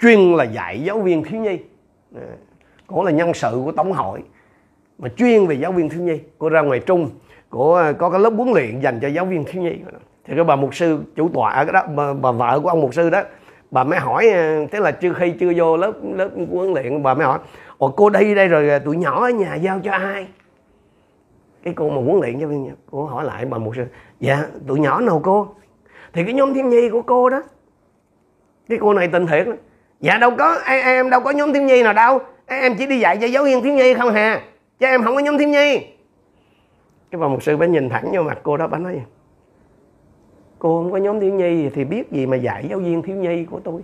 [0.00, 1.58] chuyên là dạy giáo viên thiếu nhi.
[2.16, 2.26] À,
[2.86, 4.20] cô là nhân sự của tổng hội,
[4.98, 6.20] mà chuyên về giáo viên thiếu nhi.
[6.38, 7.10] Cô ra ngoài trung
[7.54, 9.72] của ờ, có cái lớp huấn luyện dành cho giáo viên thiếu nhi.
[10.24, 12.80] Thì cái bà mục sư chủ tọa ở cái đó bà, bà vợ của ông
[12.80, 13.22] mục sư đó
[13.70, 17.14] bà mới hỏi ờ, thế là chưa khi chưa vô lớp lớp huấn luyện bà
[17.14, 17.38] mới hỏi
[17.78, 20.26] ồ cô đi đây rồi ờ, tụi nhỏ ở nhà giao cho ai?
[21.62, 23.84] Cái cô mà huấn luyện giáo viên cô hỏi lại bà mục sư
[24.20, 25.54] dạ tụi nhỏ nào cô?
[26.12, 27.42] Thì cái nhóm thiếu nhi của cô đó
[28.68, 29.52] cái cô này tình thiệt đó.
[30.00, 32.20] dạ đâu có em, em đâu có nhóm thiếu nhi nào đâu.
[32.46, 34.42] Em chỉ đi dạy cho giáo viên thiếu nhi không hà.
[34.78, 35.93] Chứ em không có nhóm thiếu nhi
[37.14, 39.00] cái bà mục sư bà nhìn thẳng vô mặt cô đó bà nói
[40.58, 43.44] cô không có nhóm thiếu nhi thì biết gì mà dạy giáo viên thiếu nhi
[43.44, 43.82] của tôi?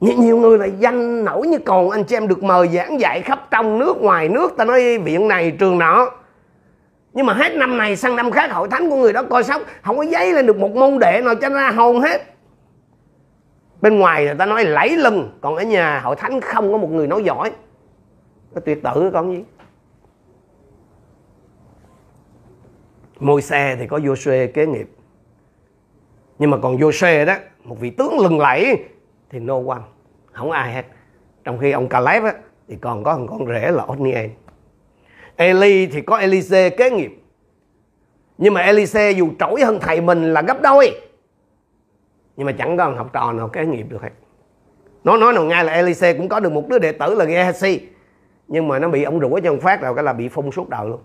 [0.00, 3.20] Nhiều, nhiều người là danh nổi như còn anh chị em được mời giảng dạy
[3.20, 4.56] khắp trong nước ngoài nước.
[4.56, 6.10] Ta nói viện này trường nọ.
[7.12, 9.62] Nhưng mà hết năm này sang năm khác hội thánh của người đó coi sóc
[9.82, 12.22] không có giấy lên được một môn đệ nào cho ra hồn hết.
[13.80, 16.90] Bên ngoài người ta nói lẫy lưng còn ở nhà hội thánh không có một
[16.90, 17.52] người nói giỏi.
[18.54, 19.44] Nó tuyệt tự con gì?
[23.20, 24.14] Môi xe thì có vô
[24.54, 24.88] kế nghiệp.
[26.38, 26.90] Nhưng mà còn vô
[27.26, 28.84] đó một vị tướng lừng lẫy
[29.30, 29.82] thì no one
[30.32, 30.84] không ai hết.
[31.44, 32.34] Trong khi ông Caleb á,
[32.68, 34.30] thì còn có thằng con rể là Othniel
[35.36, 37.22] Eli thì có Elise kế nghiệp.
[38.38, 41.00] Nhưng mà Elise dù trỗi hơn thầy mình là gấp đôi.
[42.36, 44.10] Nhưng mà chẳng có thằng học trò nào kế nghiệp được hết.
[45.04, 47.78] Nó nói nào ngay là Elise cũng có được một đứa đệ tử là Gehazi.
[48.48, 50.68] Nhưng mà nó bị ông rủa cho ông phát rồi cái là bị phun suốt
[50.68, 51.00] đời luôn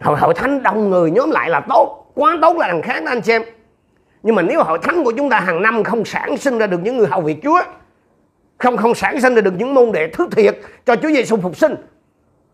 [0.00, 3.10] hội, hội thánh đông người nhóm lại là tốt quá tốt là đằng khác đó
[3.10, 3.42] anh xem
[4.22, 6.80] nhưng mà nếu hội thánh của chúng ta hàng năm không sản sinh ra được
[6.82, 7.60] những người hầu việc Chúa
[8.58, 11.56] không không sản sinh ra được những môn đệ thứ thiệt cho Chúa Giêsu phục
[11.56, 11.74] sinh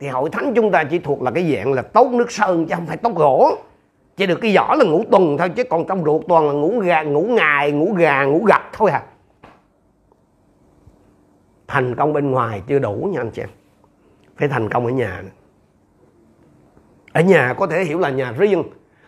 [0.02, 2.74] thì hội thánh chúng ta chỉ thuộc là cái dạng là tốt nước sơn chứ
[2.74, 3.56] không phải tốt gỗ.
[4.16, 6.80] Chỉ được cái vỏ là ngủ tuần thôi chứ còn trong ruột toàn là ngủ
[6.80, 9.02] gà ngủ ngày ngủ gà ngủ gật thôi à.
[11.68, 13.48] Thành công bên ngoài chưa đủ nha anh chị em.
[14.36, 15.41] Phải thành công ở nhà nữa
[17.12, 18.62] ở nhà có thể hiểu là nhà riêng,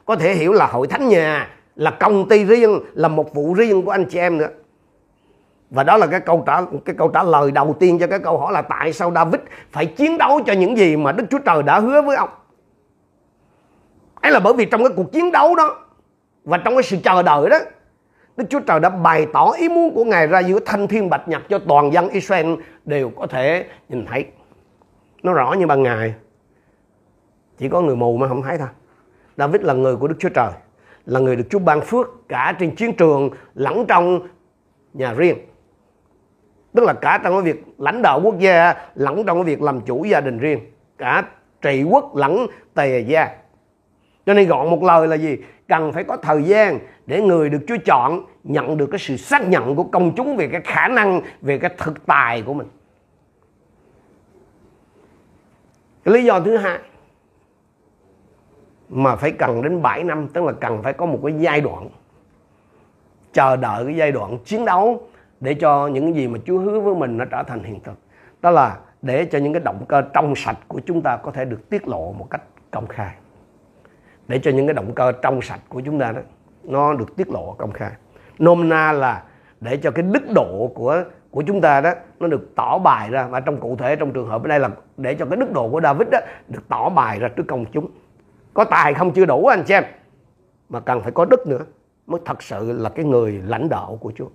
[0.05, 3.85] có thể hiểu là hội thánh nhà, là công ty riêng, là một vụ riêng
[3.85, 4.49] của anh chị em nữa
[5.75, 8.39] và đó là cái câu trả, cái câu trả lời đầu tiên cho cái câu
[8.39, 9.41] hỏi là tại sao David
[9.73, 12.29] phải chiến đấu cho những gì mà Đức Chúa Trời đã hứa với ông
[14.21, 15.77] ấy là bởi vì trong cái cuộc chiến đấu đó
[16.45, 17.59] và trong cái sự chờ đợi đó,
[18.37, 21.29] Đức Chúa Trời đã bày tỏ ý muốn của Ngài ra giữa thanh thiên bạch
[21.29, 24.27] nhật cho toàn dân Israel đều có thể nhìn thấy.
[25.23, 26.15] Nó rõ như ban ngày.
[27.65, 28.69] Chỉ có người mù mà không thấy thôi.
[29.37, 30.53] David là người của Đức Chúa Trời.
[31.07, 34.21] Là người được Chúa ban phước cả trên chiến trường, lẫn trong
[34.95, 35.39] nhà riêng.
[36.75, 39.81] Tức là cả trong cái việc lãnh đạo quốc gia, lẫn trong cái việc làm
[39.81, 40.61] chủ gia đình riêng.
[40.99, 41.25] Cả
[41.63, 43.29] trị quốc lẫn tề gia.
[44.27, 45.37] cho nên gọn một lời là gì
[45.69, 49.49] cần phải có thời gian để người được Chúa chọn nhận được cái sự xác
[49.49, 52.69] nhận của công chúng về cái khả năng, về cái thực tài của mình
[56.05, 56.79] cái lý do thứ hai
[58.89, 61.89] mà phải cần đến 7 năm, tức là cần phải có một cái giai đoạn,
[63.33, 65.03] chờ đợi cái giai đoạn chiến đấu
[65.41, 67.99] để cho những gì mà Chúa hứa với mình nó trở thành hiện thực.
[68.43, 71.45] Đó là để cho những cái động cơ trong sạch của chúng ta có thể
[71.45, 73.15] được tiết lộ một cách công khai.
[74.29, 76.21] Để cho những cái động cơ trong sạch của chúng ta đó,
[76.63, 77.91] nó được tiết lộ công khai.
[78.39, 79.23] Nôm na là
[79.61, 83.27] để cho cái đức độ của của chúng ta đó, nó được tỏ bài ra.
[83.27, 85.69] Và trong cụ thể, trong trường hợp ở đây là để cho cái đức độ
[85.69, 86.19] của David đó
[86.49, 87.91] được tỏ bài ra trước công chúng
[88.55, 89.85] có tài không chưa đủ anh em.
[90.69, 91.65] Mà cần phải có đức nữa,
[92.07, 94.29] mới thật sự là cái người lãnh đạo của Chúa.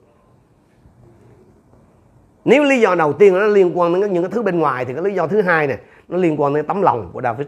[2.46, 4.94] Nếu lý do đầu tiên nó liên quan đến những cái thứ bên ngoài thì
[4.94, 5.78] cái lý do thứ hai này,
[6.08, 7.48] nó liên quan đến tấm lòng của David.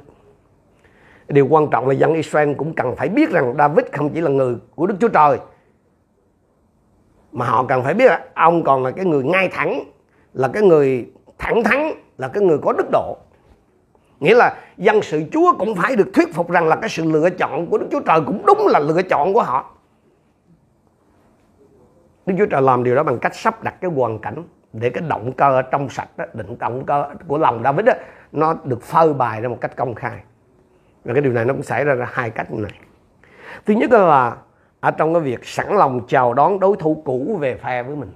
[1.28, 4.30] Điều quan trọng là dân Israel cũng cần phải biết rằng David không chỉ là
[4.30, 5.38] người của Đức Chúa Trời,
[7.32, 9.84] mà họ cần phải biết là ông còn là cái người ngay thẳng,
[10.34, 13.18] là cái người thẳng thắn, là cái người có đức độ
[14.22, 17.30] nghĩa là dân sự Chúa cũng phải được thuyết phục rằng là cái sự lựa
[17.30, 19.76] chọn của Đức Chúa Trời cũng đúng là lựa chọn của họ.
[22.26, 25.04] Đức Chúa Trời làm điều đó bằng cách sắp đặt cái hoàn cảnh để cái
[25.08, 27.94] động cơ trong sạch đó, định động cơ của lòng David đó,
[28.32, 30.20] nó được phơi bày ra một cách công khai.
[31.06, 32.72] Và cái điều này nó cũng xảy ra ra hai cách như này.
[33.66, 34.36] Thứ nhất là
[34.80, 38.12] ở trong cái việc sẵn lòng chào đón đối thủ cũ về phe với mình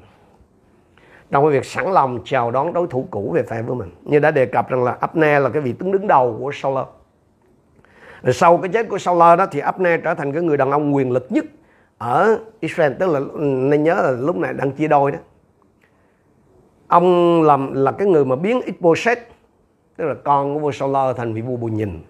[1.31, 3.91] trong cái việc sẵn lòng chào đón đối thủ cũ về phe với mình.
[4.03, 6.77] Như đã đề cập rằng là Abner là cái vị tướng đứng đầu của Saul
[8.25, 10.95] rồi sau cái chết của Saul đó thì Abner trở thành cái người đàn ông
[10.95, 11.45] quyền lực nhất
[11.97, 12.93] ở Israel.
[12.99, 15.17] Tức là, nên nhớ là lúc này đang chia đôi đó.
[16.87, 19.19] Ông làm, là cái người mà biến Ishbosheth
[19.97, 22.03] tức là con của vua Saul thành vị vua bù nhìn.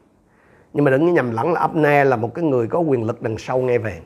[0.73, 3.37] Nhưng mà đừng nhầm lẫn là Abner là một cái người có quyền lực đằng
[3.37, 3.99] sau nghe về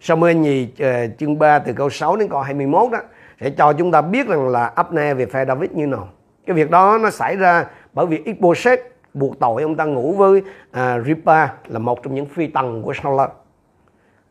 [0.00, 2.98] Samuel nhì ờ, chương 3 từ câu 6 đến câu 21 đó
[3.40, 6.08] sẽ cho chúng ta biết rằng là Abner về phe David như nào.
[6.46, 8.80] Cái việc đó nó xảy ra bởi vì Ishbosheth
[9.14, 12.92] buộc tội ông ta ngủ với uh, Ripa là một trong những phi tần của
[12.92, 13.20] Saul.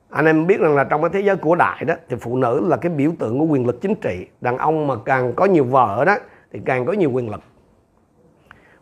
[0.10, 2.68] Anh em biết rằng là trong cái thế giới cổ đại đó thì phụ nữ
[2.68, 4.28] là cái biểu tượng của quyền lực chính trị.
[4.42, 6.16] Đàn ông mà càng có nhiều vợ đó
[6.52, 7.42] thì càng có nhiều quyền lực.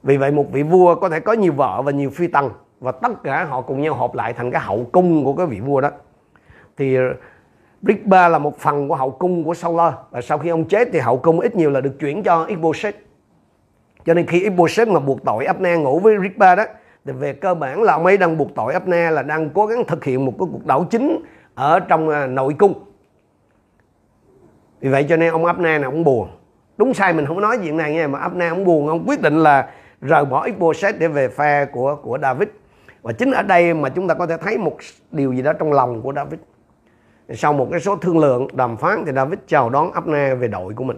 [0.04, 2.92] Vì vậy một vị vua có thể có nhiều vợ và nhiều phi tần và
[2.92, 5.82] tất cả họ cùng nhau họp lại thành cái hậu cung của cái vị vua
[5.82, 5.90] đó
[6.78, 6.98] thì
[7.82, 9.80] Rigba là một phần của hậu cung của Saul
[10.12, 12.96] và sau khi ông chết thì hậu cung ít nhiều là được chuyển cho Iboset.
[14.06, 16.64] cho nên khi Iboset mà buộc tội Abner ngủ với Rigba đó,
[17.06, 19.84] thì về cơ bản là ông ấy đang buộc tội Abner là đang cố gắng
[19.88, 21.24] thực hiện một cái cuộc đảo chính
[21.56, 22.74] ở trong à, nội cung.
[24.80, 26.28] Vì vậy cho nên ông Abner này ông buồn.
[26.78, 29.44] Đúng sai, mình không nói chuyện này nghe mà Abner ông buồn, ông quyết định
[29.44, 29.70] là
[30.02, 32.50] rời bỏ Iboset để về phe của của David.
[33.02, 34.78] Và chính ở đây mà chúng ta có thể thấy một
[35.12, 36.40] điều gì đó trong lòng của David
[37.36, 40.74] sau một cái số thương lượng đàm phán thì David chào đón Abner về đội
[40.74, 40.98] của mình.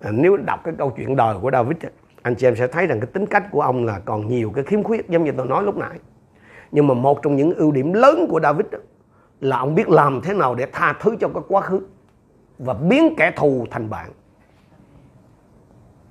[0.00, 1.76] À, nếu đọc cái câu chuyện đời của David
[2.22, 4.64] anh chị em sẽ thấy rằng cái tính cách của ông là còn nhiều cái
[4.64, 5.98] khiếm khuyết giống như tôi nói lúc nãy.
[6.70, 8.66] Nhưng mà một trong những ưu điểm lớn của David
[9.40, 11.80] là ông biết làm thế nào để tha thứ cho cái quá khứ
[12.58, 14.10] và biến kẻ thù thành bạn.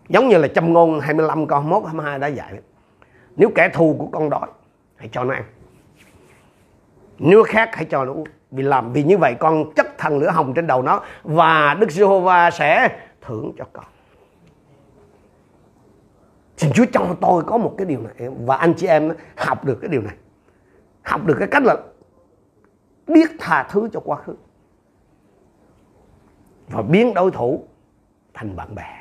[0.09, 2.59] Giống như là châm ngôn 25 câu 21 22 đã dạy
[3.37, 4.47] nếu kẻ thù của con đói
[4.95, 5.43] hãy cho nó ăn.
[7.19, 10.29] Nếu khác hãy cho nó uống vì làm vì như vậy, con chất thần lửa
[10.29, 13.85] hồng trên đầu nó, và Đức Giê-hô-va sẽ thưởng cho con.
[16.57, 19.77] Xin Chúa cho tôi có một cái điều này, và anh chị em học được
[19.81, 20.15] cái điều này.
[21.03, 21.75] Học được cái cách là
[23.07, 24.35] biết tha thứ cho quá khứ,
[26.67, 27.63] và biến đối thủ
[28.33, 28.97] thành bạn bè.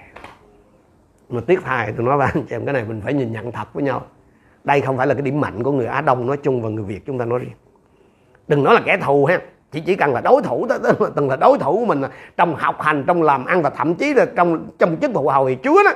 [1.29, 3.53] Mà tiếc thay, tôi nói với anh chị em cái này, mình phải nhìn nhận
[3.53, 4.07] thật với nhau.
[4.65, 6.85] Đây không phải là cái điểm mạnh của người Á Đông nói chung và người
[6.85, 7.53] Việt chúng ta nói riêng
[8.51, 9.41] đừng nói là kẻ thù ha.
[9.73, 10.77] Chỉ chỉ cần là đối thủ đó
[11.17, 13.95] từng là đối thủ của mình à, trong học hành, trong làm ăn, và thậm
[13.95, 15.91] chí là trong trong chức vụ hầu thì chúa đó.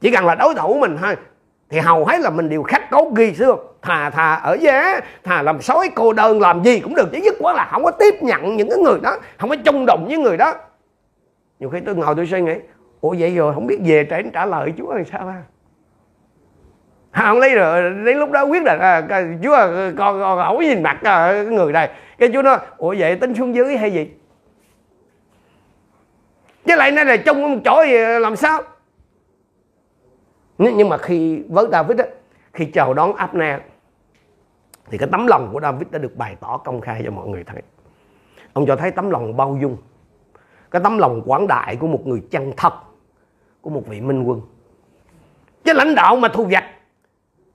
[0.00, 1.16] Chỉ cần là đối thủ mình thôi,
[1.70, 5.42] thì hầu hết là mình đều khắc cấu ghi xưa thà thà ở giá, thà
[5.42, 8.14] làm sói cô đơn, làm gì cũng được, chỉ dứt quá là không có tiếp
[8.20, 10.54] nhận những cái người đó, không có chung đồng với người đó.
[11.60, 12.54] Nhiều khi tôi ngồi tôi suy nghĩ,
[13.00, 15.42] ủa, vậy rồi không biết về trả trả lời chúa làm sao ha?
[17.24, 19.08] Không lấy rồi đến lúc đó quyết định à,
[19.42, 21.90] chúa à, con, con không nhìn mặt à, cái người này.
[22.18, 24.10] Cái chúa nói ủa vậy tính xuống dưới hay gì?
[26.66, 28.62] Chứ lại nói là chung một chỗ thì à, làm sao?
[30.58, 32.04] Nhưng mà khi với David á
[32.52, 33.60] khi chào đón Abner
[34.90, 37.44] thì cái tấm lòng của David đã được bày tỏ công khai cho mọi người
[37.44, 37.62] thấy.
[38.52, 39.76] Ông cho thấy tấm lòng bao dung
[40.70, 42.72] cái tấm lòng quảng đại của một người chân thật
[43.60, 44.40] của một vị minh quân.
[45.64, 46.64] Chứ lãnh đạo mà thu vạch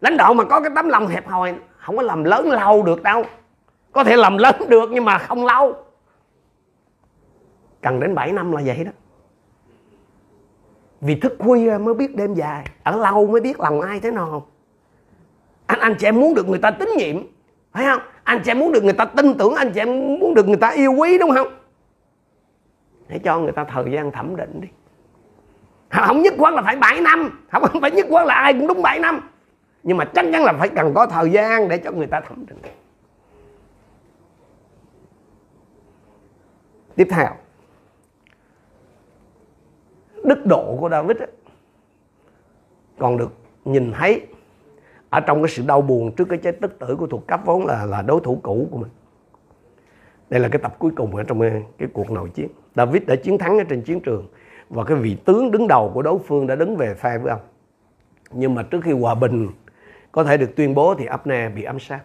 [0.01, 3.03] lãnh đạo mà có cái tấm lòng hẹp hòi, không có làm lớn lâu được
[3.03, 3.23] đâu.
[3.91, 5.75] Có thể làm lớn được nhưng mà không lâu.
[7.81, 8.91] Cần đến 7 năm là vậy đó.
[11.01, 14.47] Vì thức khuya mới biết đêm dài, ở lâu mới biết lòng ai thế nào.
[15.65, 17.15] Anh anh chị em muốn được người ta tín nhiệm,
[17.71, 18.01] phải không?
[18.23, 20.57] Anh chị em muốn được người ta tin tưởng, anh chị em muốn được người
[20.57, 21.47] ta yêu quý, đúng không?
[23.09, 24.67] Hãy cho người ta thời gian thẩm định đi.
[25.89, 28.81] Không nhất quán là phải 7 năm, không phải nhất quán là ai cũng đúng
[28.81, 29.30] 7 năm
[29.83, 32.45] nhưng mà chắc chắn là phải cần có thời gian để cho người ta thẩm
[32.45, 32.57] định.
[36.95, 37.29] Tiếp theo
[40.23, 41.27] đức độ của David ấy,
[42.97, 43.31] còn được
[43.65, 44.27] nhìn thấy
[45.09, 47.65] ở trong cái sự đau buồn trước cái chết tức tử của thuộc cấp vốn
[47.65, 48.91] là là đối thủ cũ của mình.
[50.29, 52.47] Đây là cái tập cuối cùng ở trong cái, cái cuộc nội chiến.
[52.75, 54.27] David đã chiến thắng ở trên chiến trường
[54.69, 57.41] và cái vị tướng đứng đầu của đối phương đã đứng về phe với ông.
[58.31, 59.47] Nhưng mà trước khi hòa bình
[60.11, 61.99] có thể được tuyên bố thì Abner bị ám sát.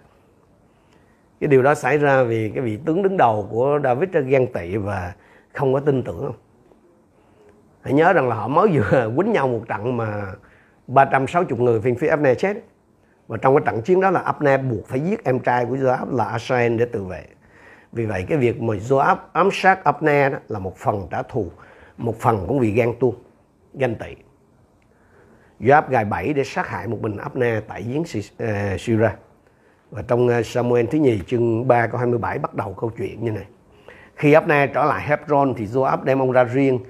[1.41, 4.53] Cái điều đó xảy ra vì cái vị tướng đứng đầu của David đã ghen
[4.53, 5.13] tị và
[5.53, 6.25] không có tin tưởng.
[6.25, 6.35] Không
[7.83, 10.27] hãy nhớ rằng là họ mới vừa quýnh nhau một trận mà
[10.87, 12.57] 360 người phiên phía Abner chết.
[13.29, 16.17] Và trong cái trận chiến đó là Abner buộc phải giết em trai của Joab
[16.17, 17.25] là Asael để tự vệ.
[17.93, 21.51] Vì vậy cái việc mà Joab ám sát Abner đó là một phần trả thù,
[21.97, 23.15] một phần cũng vì ghen tuông,
[23.75, 24.26] ganh tị.
[25.61, 28.05] Joab gài bẫy để sát hại một mình Abna tại giếng
[28.79, 29.17] Syria à,
[29.91, 33.31] và trong à, Samuel thứ nhì chương 3 câu 27 bắt đầu câu chuyện như
[33.31, 33.47] này.
[34.15, 36.81] Khi Abna trở lại Hebron thì Joab đem ông ra riêng.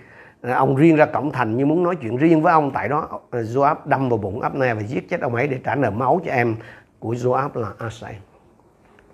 [0.43, 3.21] À, ông riêng ra cổng thành như muốn nói chuyện riêng với ông tại đó.
[3.33, 6.33] Joab đâm vào bụng Abna và giết chết ông ấy để trả nợ máu cho
[6.33, 6.57] em
[6.99, 8.17] của Joab là Asai.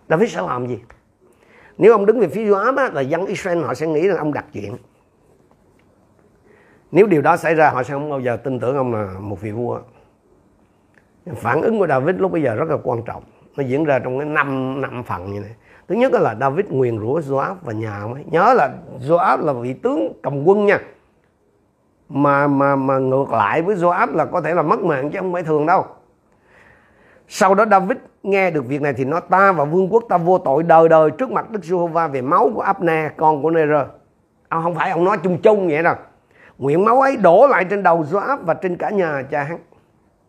[0.08, 0.78] David sẽ làm gì?
[1.78, 4.32] Nếu ông đứng về phía Joab á, là dân Israel họ sẽ nghĩ rằng ông
[4.32, 4.76] đặt chuyện
[6.92, 9.40] nếu điều đó xảy ra, họ sẽ không bao giờ tin tưởng ông là một
[9.40, 9.78] vị vua.
[11.36, 13.22] Phản ứng của David lúc bây giờ rất là quan trọng.
[13.56, 15.50] Nó diễn ra trong cái năm năm phần như này
[15.88, 18.24] thứ nhất là David nguyền rủa Joab và nhà ông ấy.
[18.30, 18.70] Nhớ là
[19.08, 20.78] Joab là vị tướng cầm quân nha.
[22.08, 25.32] Mà mà mà ngược lại với Joab là có thể là mất mạng chứ không
[25.32, 25.84] phải thường đâu.
[27.28, 30.38] Sau đó David nghe được việc này thì nó ta và vương quốc ta vô
[30.38, 33.84] tội đời đời trước mặt Đức Giê-hô-va về máu của Abner, con của Nê-rơ.
[34.48, 35.94] Ông không phải ông nói chung chung vậy đâu.
[36.62, 39.58] Nguyện máu ấy đổ lại trên đầu Joab và trên cả nhà cha hắn.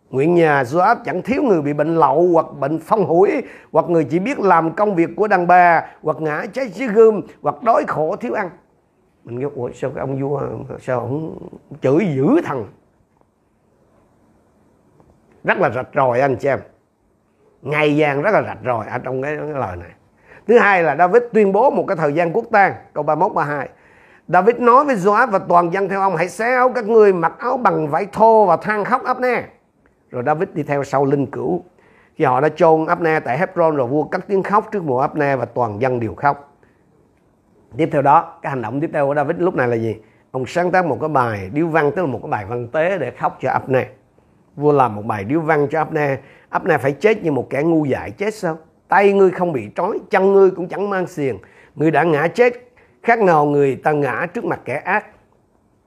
[0.09, 3.31] Nguyện nhà Joab chẳng thiếu người bị bệnh lậu hoặc bệnh phong hủi
[3.71, 7.21] hoặc người chỉ biết làm công việc của đàn bà hoặc ngã cháy dưới gươm
[7.41, 8.49] hoặc đói khổ thiếu ăn.
[9.23, 10.41] Mình nghĩ ủa sao cái ông vua
[10.81, 11.37] sao ông
[11.81, 12.65] chửi dữ thằng.
[15.43, 16.59] Rất là rạch ròi anh chị em.
[17.61, 19.91] Ngày vàng rất là rạch ròi ở trong cái, cái lời này.
[20.47, 23.69] Thứ hai là David tuyên bố một cái thời gian quốc tang câu 31 32
[24.27, 27.33] David nói với Joab và toàn dân theo ông hãy xé áo các người mặc
[27.39, 29.43] áo bằng vải thô và than khóc Abner.
[30.11, 31.63] Rồi David đi theo sau linh cữu.
[32.15, 35.39] Khi họ đã chôn Abner tại Hebron rồi vua cất tiếng khóc trước mộ Abner
[35.39, 36.57] và toàn dân đều khóc.
[37.77, 39.95] Tiếp theo đó, cái hành động tiếp theo của David lúc này là gì?
[40.31, 42.97] Ông sáng tác một cái bài điếu văn tức là một cái bài văn tế
[42.97, 43.85] để khóc cho Abner.
[44.55, 46.19] Vua làm một bài điếu văn cho Abner.
[46.49, 48.57] Abner phải chết như một kẻ ngu dại chết sao?
[48.87, 51.37] Tay ngươi không bị trói, chân ngươi cũng chẳng mang xiềng.
[51.75, 52.72] Ngươi đã ngã chết
[53.03, 55.05] khác nào người ta ngã trước mặt kẻ ác,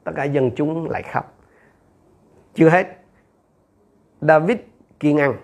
[0.05, 1.39] tất cả dân chúng lại khóc.
[2.55, 2.87] Chưa hết,
[4.21, 4.57] David
[5.01, 5.35] kiên ăn.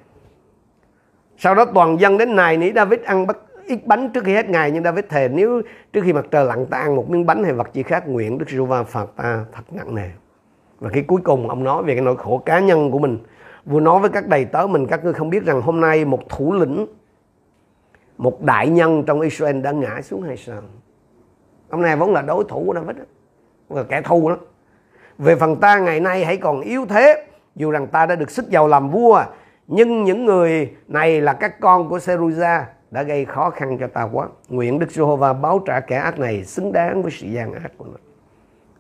[1.39, 4.49] Sau đó toàn dân đến này nỉ David ăn bất, ít bánh trước khi hết
[4.49, 7.45] ngày, nhưng David thề nếu trước khi mặt trời lặn ta ăn một miếng bánh
[7.45, 10.11] hay vật gì khác, nguyện Đức giê va phạt ta thật nặng nề.
[10.81, 13.19] Và khi cuối cùng ông nói về cái nỗi khổ cá nhân của mình
[13.65, 16.29] vừa nói với các đầy tớ mình, các ngươi không biết rằng hôm nay một
[16.29, 16.87] thủ lĩnh,
[18.19, 20.63] một đại nhân trong Israel đã ngã xuống hay sao?
[21.73, 22.97] Ông này vẫn là đối thủ của David
[23.71, 24.37] là kẻ thù đó
[25.19, 27.27] về phần ta, ngày nay hãy còn yếu thế.
[27.57, 29.25] Dù rằng ta đã được sức giàu làm vua,
[29.67, 34.09] nhưng những người này là các con của Seruza đã gây khó khăn cho ta
[34.13, 34.27] quá.
[34.49, 37.85] Nguyện Đức Giê-hô-va báo trả kẻ ác này xứng đáng với sự gian ác của
[37.85, 37.97] nó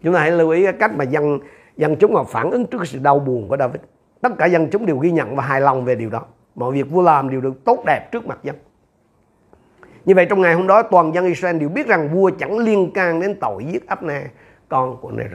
[0.03, 1.39] chúng ta hãy lưu ý cái cách mà dân
[1.77, 3.81] dân chúng họ phản ứng trước sự đau buồn của David.
[4.21, 6.23] Tất cả dân chúng đều ghi nhận và hài lòng về điều đó.
[6.55, 8.57] Mọi việc vua làm đều được tốt đẹp trước mặt dân
[10.05, 12.91] như vậy trong ngày hôm đó toàn dân Israel đều biết rằng vua chẳng liên
[12.93, 14.23] can đến tội giết Abner
[14.69, 15.33] con của Ner.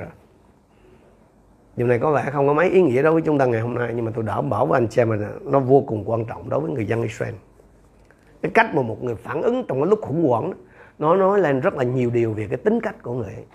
[1.75, 3.73] Điều này có vẻ không có mấy ý nghĩa đối với chúng ta ngày hôm
[3.73, 6.49] nay nhưng mà tôi đảm bảo với anh chị mà nó vô cùng quan trọng
[6.49, 7.33] đối với người dân Israel.
[8.41, 10.53] Cái cách mà một người phản ứng trong cái lúc khủng hoảng
[10.99, 13.45] nó nói lên rất là nhiều điều về cái tính cách của người ấy.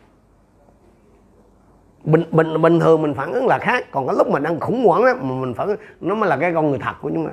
[2.04, 4.84] Bình, bình, bình thường mình phản ứng là khác còn cái lúc mà đang khủng
[4.86, 7.26] hoảng đó, mà mình phản ứng nó mới là cái con người thật của chúng
[7.26, 7.32] ta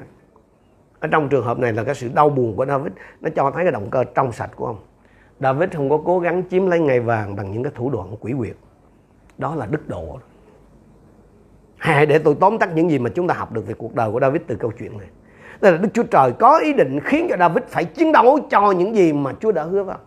[0.99, 2.93] ở trong trường hợp này là cái sự đau buồn của David.
[3.21, 4.77] Nó cho thấy cái động cơ trong sạch của ông.
[5.39, 8.33] David không có cố gắng chiếm lấy ngày vàng bằng những cái thủ đoạn quỷ
[8.37, 8.55] quyệt.
[9.37, 10.19] Đó là đức độ
[11.77, 14.11] Hãy để tôi tóm tắt những gì mà chúng ta học được về cuộc đời
[14.11, 15.07] của David từ câu chuyện này.
[15.61, 18.71] Đây là Đức Chúa Trời có ý định khiến cho David phải chiến đấu cho
[18.71, 19.97] những gì mà Chúa đã hứa vào.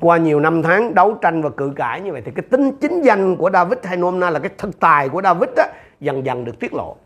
[0.00, 3.02] Qua nhiều năm tháng đấu tranh và cự cãi như vậy thì cái tính chính
[3.02, 5.66] danh của David hay nôm na là cái thực tài của David á,
[6.00, 6.96] dần dần được tiết lộ.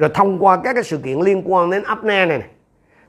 [0.00, 2.48] Rồi thông qua các cái sự kiện liên quan đến Abner này, này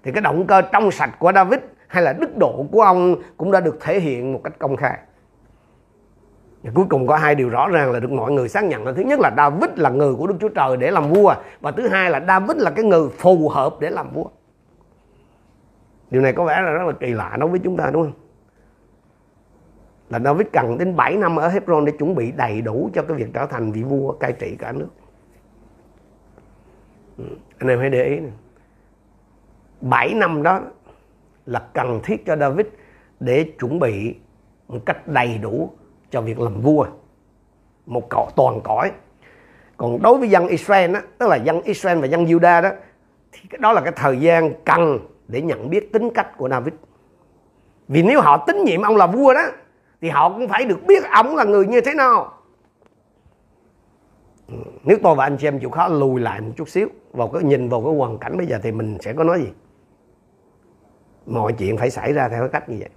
[0.04, 3.52] thì cái động cơ trong sạch của David hay là đức độ của ông cũng
[3.52, 4.98] đã được thể hiện một cách công khai.
[6.64, 8.92] Và cuối cùng có hai điều rõ ràng là được mọi người xác nhận là
[8.92, 11.88] thứ nhất là David là người của Đức Chúa Trời để làm vua và thứ
[11.88, 14.26] hai là David là cái người phù hợp để làm vua.
[16.10, 18.14] Điều này có vẻ là rất là kỳ lạ đối với chúng ta đúng không?
[20.10, 23.18] Là David cần đến 7 năm ở Hebron để chuẩn bị đầy đủ cho cái
[23.18, 24.88] việc trở thành vị vua cai trị cả nước.
[27.60, 28.32] Anh em hãy để ý này.
[29.82, 30.60] 7 năm đó
[31.46, 32.66] là cần thiết cho David
[33.20, 34.16] để chuẩn bị
[34.68, 35.72] một cách đầy đủ
[36.10, 36.86] cho việc làm vua.
[37.86, 38.92] Một cõi toàn cõi.
[39.78, 42.70] Còn đối với dân Israel đó, tức là dân Israel và dân Juda đó
[43.32, 46.74] thì đó là cái thời gian cần để nhận biết tính cách của David.
[47.88, 49.44] Vì nếu họ tín nhiệm ông là vua đó
[50.02, 52.41] thì họ cũng phải được biết ông là người như thế nào
[54.84, 57.44] nếu tôi và anh chị em chịu khó lùi lại một chút xíu vào cái
[57.44, 59.50] nhìn vào cái hoàn cảnh bây giờ thì mình sẽ có nói gì?
[61.26, 62.90] Mọi chuyện phải xảy ra theo cái cách như vậy.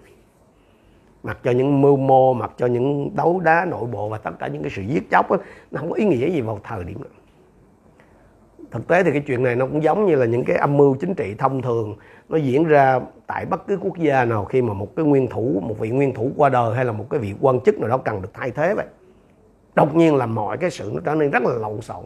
[1.22, 4.46] Mặc cho những mưu mô mặc cho những đấu đá nội bộ và tất cả
[4.46, 5.36] những cái sự giết chóc đó,
[5.70, 7.08] nó không có ý nghĩa gì vào thời điểm đó.
[8.70, 10.96] Thực tế thì cái chuyện này nó cũng giống như là những cái âm mưu
[11.00, 11.96] chính trị thông thường
[12.28, 15.62] nó diễn ra tại bất cứ quốc gia nào khi mà một cái nguyên thủ
[15.62, 17.98] một vị nguyên thủ qua đời hay là một cái vị quan chức nào đó
[17.98, 18.86] cần được thay thế vậy
[19.74, 22.04] đột nhiên là mọi cái sự nó trở nên rất là lộn xộn.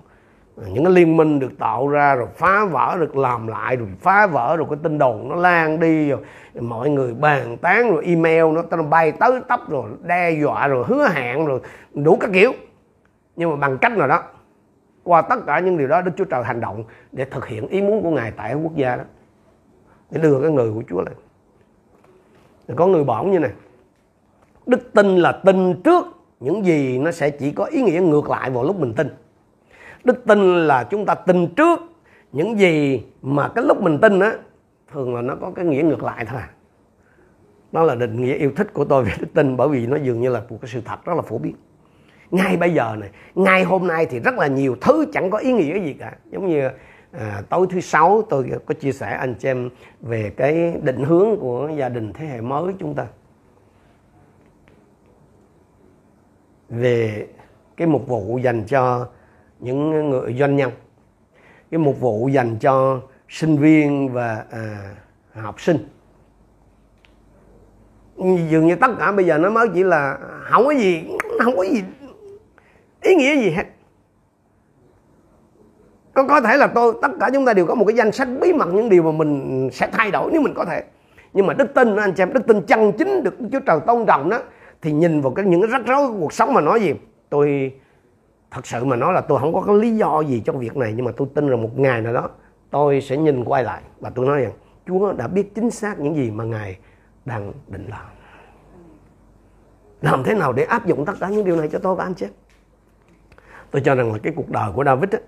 [0.62, 3.88] À, những cái liên minh được tạo ra, rồi phá vỡ, được làm lại, rồi
[4.00, 6.20] phá vỡ, rồi cái tin đồn nó lan đi, rồi
[6.60, 10.84] mọi người bàn tán, rồi email nó nó bay tới tấp, rồi đe dọa, rồi
[10.88, 11.60] hứa hẹn, rồi
[11.94, 12.52] đủ các kiểu.
[13.36, 14.22] Nhưng mà bằng cách nào đó,
[15.04, 17.82] qua tất cả những điều đó, Đức Chúa Trời hành động để thực hiện ý
[17.82, 19.04] muốn của Ngài tại quốc gia đó,
[20.10, 21.14] để đưa cái người của Chúa lên.
[22.76, 23.50] Có người bỏng như này,
[24.66, 26.06] đức tin là tin trước
[26.41, 29.09] những gì nó sẽ chỉ có ý nghĩa ngược lại vào lúc mình tin.
[30.05, 31.80] Đức tin là chúng ta tin trước
[32.32, 34.32] những gì mà cái lúc mình tin á
[34.93, 36.51] thường là nó có cái nghĩa ngược lại thôi à.
[37.72, 40.20] Đó là định nghĩa yêu thích của tôi về đức tin bởi vì nó dường
[40.20, 41.55] như là một cái sự thật rất là phổ biến.
[42.30, 45.53] Ngay bây giờ này ngay hôm nay thì rất là nhiều thứ chẳng có ý
[45.53, 46.16] nghĩa gì cả.
[46.30, 46.68] Giống như
[47.12, 49.70] à, tối thứ sáu tôi có chia sẻ anh chị em
[50.01, 53.07] về cái định hướng của gia đình thế hệ mới chúng ta.
[56.68, 57.26] Về
[57.76, 59.08] cái mục vụ dành cho
[59.58, 60.70] những người doanh nhân
[61.70, 64.94] cái mục vụ dành cho sinh viên và à,
[65.34, 65.88] học sinh.
[68.50, 70.18] Dường như tất cả bây giờ nó mới chỉ là
[70.50, 71.04] không có gì
[71.44, 71.82] không có gì
[73.02, 73.64] ý nghĩa gì hết.
[76.14, 78.28] Có có thể là tôi tất cả chúng ta đều có một cái danh sách
[78.40, 80.84] bí mật những điều mà mình sẽ thay đổi nếu mình có thể.
[81.32, 84.06] Nhưng mà đức tin anh chị em đức tin chân chính được Chúa Trời tôn
[84.06, 84.38] trọng đó
[84.82, 86.92] thì nhìn vào cái những cái rắc rối của cuộc sống mà nói gì
[87.30, 87.72] tôi
[88.50, 90.92] thật sự mà nói là tôi không có cái lý do gì trong việc này
[90.96, 92.30] nhưng mà tôi tin rằng một ngày nào đó
[92.70, 94.52] tôi sẽ nhìn quay lại và tôi nói rằng
[94.86, 96.78] Chúa đã biết chính xác những gì mà Ngài
[97.24, 98.06] đang định làm.
[100.00, 102.14] Làm thế nào để áp dụng tất cả những điều này cho tôi và anh
[102.14, 102.26] chị?
[103.70, 105.22] Tôi cho rằng là cái cuộc đời của David ấy,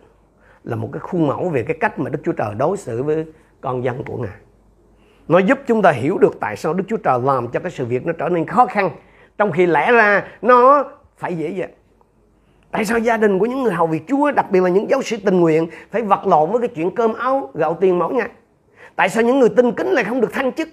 [0.64, 3.26] là một cái khuôn mẫu về cái cách mà Đức Chúa Trời đối xử với
[3.60, 4.38] con dân của Ngài.
[5.28, 7.84] Nó giúp chúng ta hiểu được tại sao Đức Chúa Trời làm cho cái sự
[7.84, 8.90] việc nó trở nên khó khăn
[9.40, 10.84] trong khi lẽ ra nó
[11.18, 11.70] phải dễ dàng.
[12.70, 15.02] Tại sao gia đình của những người hầu việc Chúa, đặc biệt là những giáo
[15.02, 18.28] sĩ tình nguyện, phải vật lộn với cái chuyện cơm áo, gạo tiền mỗi ngày?
[18.96, 20.68] Tại sao những người tin kính lại không được thăng chức?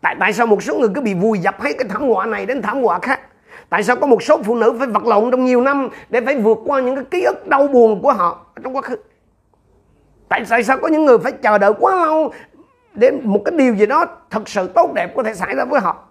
[0.00, 2.46] Tại tại sao một số người cứ bị vùi dập hết cái thảm họa này
[2.46, 3.20] đến thảm họa khác?
[3.68, 6.38] Tại sao có một số phụ nữ phải vật lộn trong nhiều năm để phải
[6.38, 8.96] vượt qua những cái ký ức đau buồn của họ trong quá khứ?
[10.28, 12.32] Tại, tại sao có những người phải chờ đợi quá lâu
[12.94, 15.80] để một cái điều gì đó thật sự tốt đẹp có thể xảy ra với
[15.80, 16.09] họ?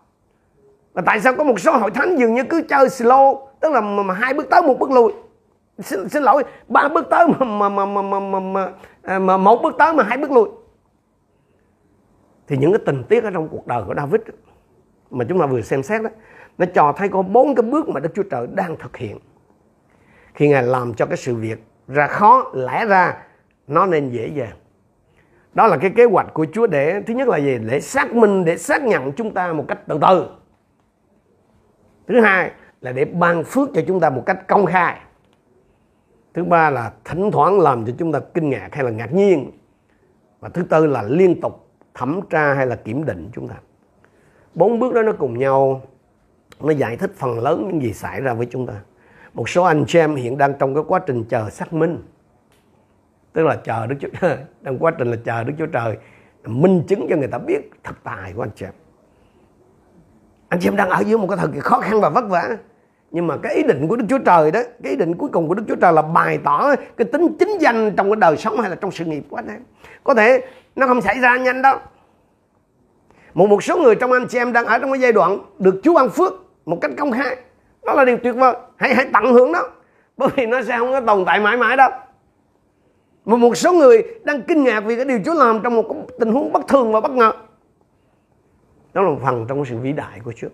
[1.00, 3.82] Và tại sao có một số hội thánh dường như cứ chơi slow tức là
[3.82, 5.12] mà, mà hai bước tới một bước lùi
[5.80, 8.72] xin, xin lỗi ba bước tới mà mà, mà, mà, mà, mà, mà,
[9.02, 10.50] à, mà một bước tới mà hai bước lùi
[12.48, 14.22] thì những cái tình tiết ở trong cuộc đời của David
[15.12, 16.10] mà chúng ta vừa xem xét đó
[16.58, 19.20] nó cho thấy có bốn cái bước mà Đức Chúa Trời đang thực hiện.
[20.34, 23.18] Khi Ngài làm cho cái sự việc ra khó lẽ ra
[23.68, 24.58] nó nên dễ dàng.
[25.54, 27.58] Đó là cái kế hoạch của Chúa để thứ nhất là gì?
[27.66, 30.26] Để xác minh để xác nhận chúng ta một cách từ từ
[32.10, 32.52] thứ hai
[32.82, 35.00] là để ban phước cho chúng ta một cách công khai.
[36.34, 39.52] Thứ ba là thỉnh thoảng làm cho chúng ta kinh ngạc hay là ngạc nhiên.
[40.40, 43.56] Và thứ tư là liên tục thẩm tra hay là kiểm định chúng ta.
[44.54, 45.82] Bốn bước đó nó cùng nhau,
[46.60, 48.74] nó giải thích phần lớn những gì xảy ra với chúng ta.
[49.34, 52.04] Một số anh chị em hiện đang trong cái quá trình chờ xác minh.
[53.34, 54.38] Tức là chờ Đức Chúa Trời
[54.80, 55.98] quá trình là chờ Đức Chúa Trời,
[56.46, 58.74] minh chứng cho người ta biết thật tài của anh chị em
[60.50, 62.58] anh chị em đang ở dưới một cái thời kỳ khó khăn và vất vả.
[63.12, 65.48] Nhưng mà cái ý định của Đức Chúa Trời đó, cái ý định cuối cùng
[65.48, 68.62] của Đức Chúa Trời là bày tỏ cái tính chính danh trong cái đời sống
[68.62, 69.64] hay là trong sự nghiệp của anh em.
[70.04, 70.46] Có thể
[70.76, 71.78] nó không xảy ra nhanh đâu.
[73.34, 75.82] Một một số người trong anh chị em đang ở trong cái giai đoạn được
[75.84, 76.34] Chúa ban phước
[76.66, 77.36] một cách công khai.
[77.86, 78.56] Đó là điều tuyệt vời.
[78.76, 79.70] Hãy hãy tận hưởng đó
[80.18, 81.90] bởi vì nó sẽ không có tồn tại mãi mãi đâu.
[83.26, 85.86] Mà một số người đang kinh ngạc vì cái điều Chúa làm trong một
[86.20, 87.32] tình huống bất thường và bất ngờ
[89.00, 90.48] đó là một phần trong sự vĩ đại của Chúa.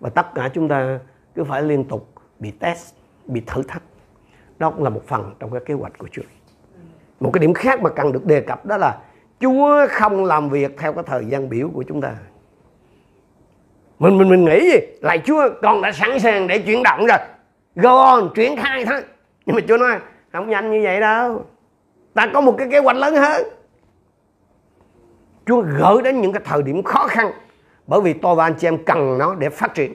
[0.00, 0.98] Và tất cả chúng ta
[1.34, 2.94] cứ phải liên tục bị test,
[3.26, 3.82] bị thử thách.
[4.58, 6.22] Đó cũng là một phần trong cái kế hoạch của Chúa.
[7.20, 8.98] Một cái điểm khác mà cần được đề cập đó là
[9.40, 12.14] Chúa không làm việc theo cái thời gian biểu của chúng ta.
[13.98, 14.78] Mình mình mình nghĩ gì?
[15.00, 17.18] Lại Chúa con đã sẵn sàng để chuyển động rồi.
[17.76, 19.02] Go on, triển khai thôi.
[19.46, 19.98] Nhưng mà Chúa nói,
[20.32, 21.44] không nhanh như vậy đâu.
[22.14, 23.42] Ta có một cái kế hoạch lớn hơn.
[25.46, 27.32] Chúa gửi đến những cái thời điểm khó khăn
[27.86, 29.94] bởi vì tôi và anh chị em cần nó để phát triển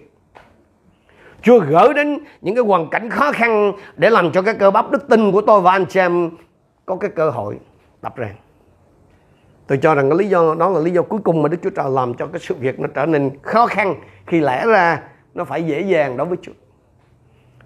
[1.41, 4.91] Chúa gửi đến những cái hoàn cảnh khó khăn để làm cho cái cơ bắp
[4.91, 6.29] đức tin của tôi và anh chị em
[6.85, 7.59] có cái cơ hội
[8.01, 8.35] tập rèn.
[9.67, 11.69] Tôi cho rằng cái lý do, đó là lý do cuối cùng mà Đức Chúa
[11.69, 13.95] Trời làm cho cái sự việc nó trở nên khó khăn
[14.27, 15.01] khi lẽ ra
[15.33, 16.51] nó phải dễ dàng đối với Chúa.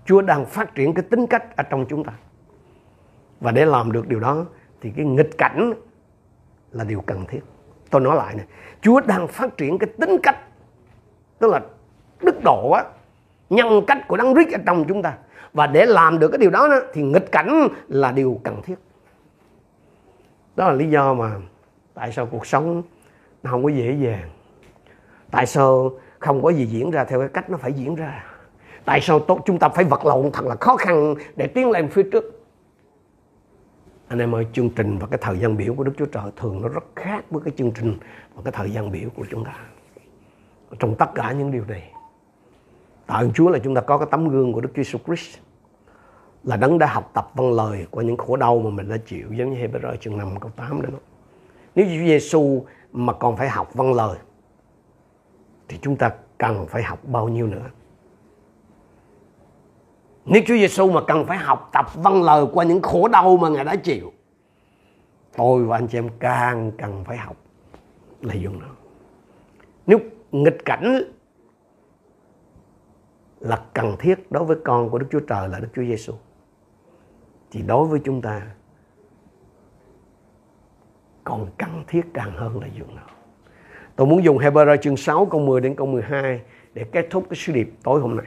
[0.06, 2.14] Chúa đang phát triển cái tính cách ở trong chúng ta.
[3.40, 4.46] Và để làm được điều đó
[4.82, 5.74] thì cái nghịch cảnh
[6.72, 7.42] là điều cần thiết.
[7.94, 8.46] Tôi nói lại này,
[8.82, 10.38] Chúa đang phát triển cái tính cách
[11.40, 11.62] tức là
[12.22, 12.84] đức độ á,
[13.50, 15.14] nhân cách của đấng Christ ở trong chúng ta.
[15.54, 18.76] Và để làm được cái điều đó, đó thì nghịch cảnh là điều cần thiết.
[20.56, 21.32] Đó là lý do mà
[21.94, 22.84] tại sao cuộc sống
[23.44, 24.30] nó không có dễ dàng.
[25.32, 28.24] Tại sao không có gì diễn ra theo cái cách nó phải diễn ra.
[28.86, 31.90] Tại sao tốt chúng ta phải vật lộn thật là khó khăn để tiến lên
[31.90, 32.33] phía trước.
[34.08, 36.62] Anh em ơi, chương trình và cái thời gian biểu của Đức Chúa Trời thường
[36.62, 37.98] nó rất khác với cái chương trình
[38.36, 39.56] và cái thời gian biểu của chúng ta.
[40.80, 41.92] Trong tất cả những điều này,
[43.08, 45.38] tạ ơn Chúa là chúng ta có cái tấm gương của Đức Chúa Jesus Christ
[46.44, 49.34] là đấng đã học tập văn lời qua những khổ đau mà mình đã chịu
[49.34, 50.90] giống như Hebrew chương 5 câu 8 đó.
[51.76, 54.18] Nếu Chúa Giêsu mà còn phải học văn lời
[55.68, 57.70] thì chúng ta cần phải học bao nhiêu nữa?
[60.26, 63.50] Nếu Chúa Giêsu mà cần phải học tập văn lời qua những khổ đau mà
[63.50, 64.12] Ngài đã chịu,
[65.38, 67.36] tôi và anh chị em càng cần phải học
[68.22, 68.68] là dùng nó.
[69.88, 70.00] Nếu
[70.32, 71.02] nghịch cảnh
[73.40, 76.14] là cần thiết đối với con của Đức Chúa Trời là Đức Chúa Giêsu
[77.52, 78.42] thì đối với chúng ta,
[81.24, 83.02] còn cần thiết càng hơn là dùng nó.
[83.96, 86.42] Tôi muốn dùng Hebrew chương 6 câu 10 đến câu 12
[86.74, 88.26] để kết thúc cái sứ điệp tối hôm nay.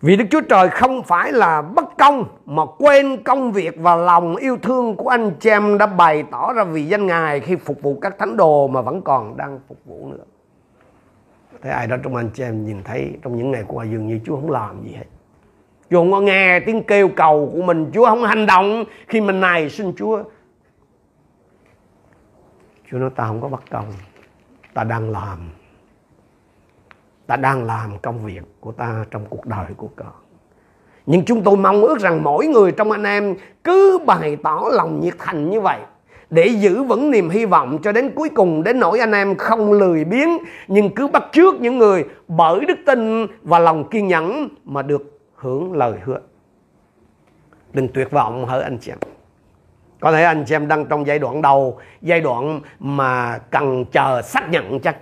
[0.00, 4.36] Vì Đức Chúa Trời không phải là bất công mà quên công việc và lòng
[4.36, 7.82] yêu thương của anh chị em đã bày tỏ ra vì danh Ngài khi phục
[7.82, 10.24] vụ các thánh đồ mà vẫn còn đang phục vụ nữa.
[11.62, 14.20] Thế ai đó trong anh chị em nhìn thấy trong những ngày qua dường như
[14.24, 15.04] Chúa không làm gì hết.
[15.90, 17.90] Chúa không có nghe tiếng kêu cầu của mình.
[17.94, 20.22] Chúa không hành động khi mình này xin Chúa.
[22.90, 23.92] Chúa nói, ta không có bất công.
[24.74, 25.38] Ta đang làm.
[27.28, 30.12] Ta đang làm công việc của ta trong cuộc đời của con.
[31.06, 35.00] Nhưng chúng tôi mong ước rằng mỗi người trong anh em cứ bày tỏ lòng
[35.00, 35.80] nhiệt thành như vậy
[36.30, 39.72] để giữ vững niềm hy vọng cho đến cuối cùng đến nỗi anh em không
[39.72, 40.28] lười biếng
[40.68, 45.20] nhưng cứ bắt trước những người bởi đức tin và lòng kiên nhẫn mà được
[45.34, 46.20] hưởng lời hứa.
[47.72, 48.98] Đừng tuyệt vọng hỡi anh chị em.
[50.00, 54.22] Có thể anh chị em đang trong giai đoạn đầu, giai đoạn mà cần chờ
[54.22, 54.96] xác nhận chắc.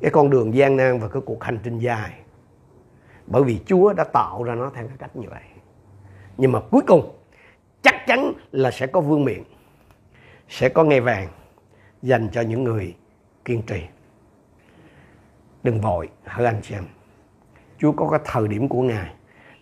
[0.00, 2.12] Cái con đường gian nan và cái cuộc hành trình dài.
[3.26, 5.42] Bởi vì Chúa đã tạo ra nó theo cái cách như vậy.
[6.36, 7.18] Nhưng mà cuối cùng,
[7.82, 9.42] chắc chắn là sẽ có vương miện,
[10.48, 11.28] sẽ có ngày vàng
[12.02, 12.94] dành cho những người
[13.44, 13.82] kiên trì
[15.62, 16.84] đừng vội, hỡi anh chị em
[17.78, 19.14] Chúa có cái thời điểm của Ngài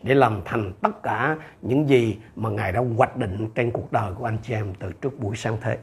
[0.03, 4.13] để làm thành tất cả những gì mà Ngài đã hoạch định trên cuộc đời
[4.15, 5.79] của anh chị em từ trước buổi sáng thế.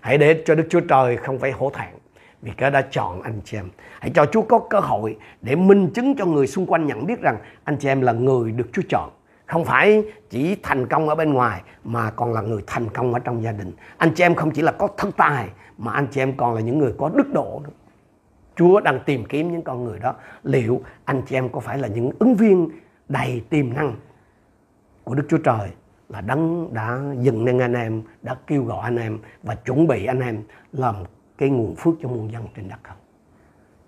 [0.00, 1.94] Hãy để cho Đức Chúa Trời không phải hổ thẹn
[2.42, 3.68] vì cái đã chọn anh chị em.
[4.00, 7.20] Hãy cho Chúa có cơ hội để minh chứng cho người xung quanh nhận biết
[7.20, 9.10] rằng anh chị em là người được Chúa chọn.
[9.46, 13.20] Không phải chỉ thành công ở bên ngoài, mà còn là người thành công ở
[13.20, 13.72] trong gia đình.
[13.96, 16.60] Anh chị em không chỉ là có thân tài, mà anh chị em còn là
[16.60, 17.70] những người có đức độ nữa.
[18.56, 20.14] Chúa đang tìm kiếm những con người đó.
[20.42, 22.68] Liệu anh chị em có phải là những ứng viên
[23.08, 23.94] đầy tiềm năng
[25.04, 25.68] của Đức Chúa Trời
[26.08, 30.06] là đấng đã dừng nên anh em, đã kêu gọi anh em và chuẩn bị
[30.06, 30.94] anh em làm
[31.38, 32.96] cái nguồn phước cho muôn dân trên đất không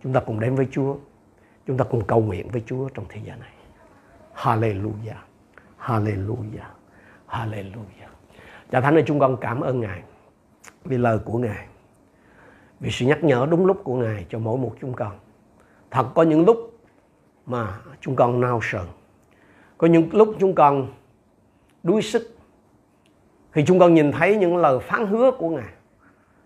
[0.02, 0.96] chúng ta cùng đến với Chúa
[1.66, 3.52] chúng ta cùng cầu nguyện với Chúa trong thế gian này
[4.34, 5.30] Hallelujah
[5.80, 6.70] Hallelujah.
[7.28, 8.10] Hallelujah.
[8.70, 10.02] Cha Thánh ơi, chúng con cảm ơn Ngài
[10.84, 11.66] vì lời của Ngài.
[12.80, 15.18] Vì sự nhắc nhở đúng lúc của Ngài cho mỗi một chúng con.
[15.90, 16.78] Thật có những lúc
[17.46, 18.86] mà chúng con nao sờn.
[19.78, 20.86] Có những lúc chúng con
[21.82, 22.36] đuối sức.
[23.52, 25.72] Khi chúng con nhìn thấy những lời phán hứa của Ngài.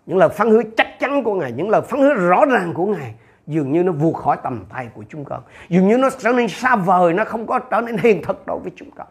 [0.07, 1.53] Những lời phán hứa chắc chắn của Ngài.
[1.53, 3.15] Những lời phán hứa rõ ràng của Ngài,
[3.47, 5.43] dường như nó vượt khỏi tầm tay của chúng con.
[5.69, 8.59] Dường như nó trở nên xa vời, nó không có trở nên hiện thực đối
[8.59, 9.07] với chúng con.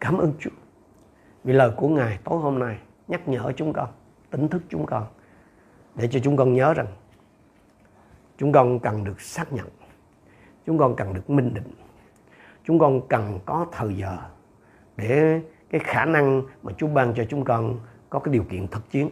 [0.00, 0.50] Cảm ơn Chúa.
[1.44, 2.76] Vì lời của Ngài tối hôm nay
[3.08, 3.88] nhắc nhở chúng con,
[4.30, 5.06] tỉnh thức chúng con,
[5.94, 6.86] để cho chúng con nhớ rằng
[8.38, 9.66] chúng con cần được xác nhận,
[10.66, 11.74] chúng con cần được minh định,
[12.64, 14.16] chúng con cần có thời giờ
[14.96, 15.40] để
[15.70, 17.76] cái khả năng mà Chúa ban cho chúng con
[18.10, 19.08] có cái điều kiện thực chiến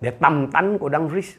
[0.00, 1.36] để tâm tánh của Đấng Christ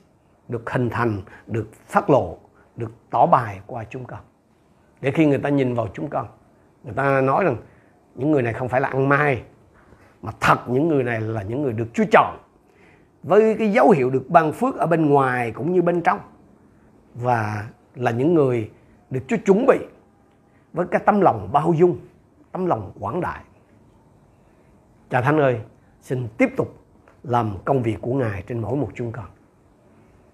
[0.47, 2.37] được hình thành, được phát lộ,
[2.75, 4.19] được tỏ bài qua chúng con.
[5.01, 6.27] Để khi người ta nhìn vào chúng con,
[6.83, 7.57] người ta nói rằng
[8.15, 9.43] những người này không phải là ăn mai,
[10.21, 12.37] mà thật những người này là những người được Chúa chọn
[13.23, 16.19] với cái dấu hiệu được ban phước ở bên ngoài cũng như bên trong
[17.15, 18.71] và là những người
[19.09, 19.77] được Chúa chuẩn bị
[20.73, 21.99] với cái tâm lòng bao dung,
[22.51, 23.43] tâm lòng quảng đại.
[25.09, 25.61] Cha Thánh ơi,
[26.01, 26.78] xin tiếp tục
[27.23, 29.25] làm công việc của Ngài trên mỗi một chúng con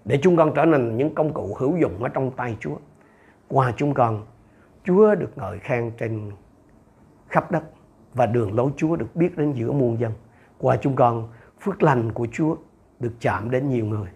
[0.06, 2.76] để chúng con trở thành những công cụ hữu dụng ở trong tay Chúa.
[3.48, 4.26] Qua chúng con,
[4.84, 6.30] Chúa được ngợi khen trên
[7.28, 7.62] khắp đất
[8.14, 10.12] và đường lối Chúa được biết đến giữa muôn dân.
[10.58, 11.28] Qua chúng con,
[11.60, 12.56] phước lành của Chúa
[13.00, 14.08] được chạm đến nhiều người.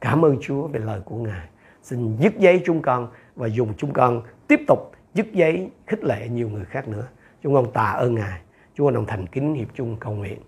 [0.00, 1.48] Cảm ơn Chúa về lời của Ngài.
[1.82, 6.28] Xin dứt giấy chúng con và dùng chúng con tiếp tục dứt giấy khích lệ
[6.28, 7.08] nhiều người khác nữa.
[7.42, 8.40] Chúng con tạ ơn Ngài.
[8.74, 10.38] Chúa đồng thành kính hiệp chung cầu nguyện.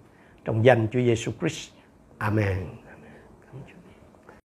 [0.48, 1.70] Trong danh Chúa Giêsu Christ.
[2.18, 2.87] Amen.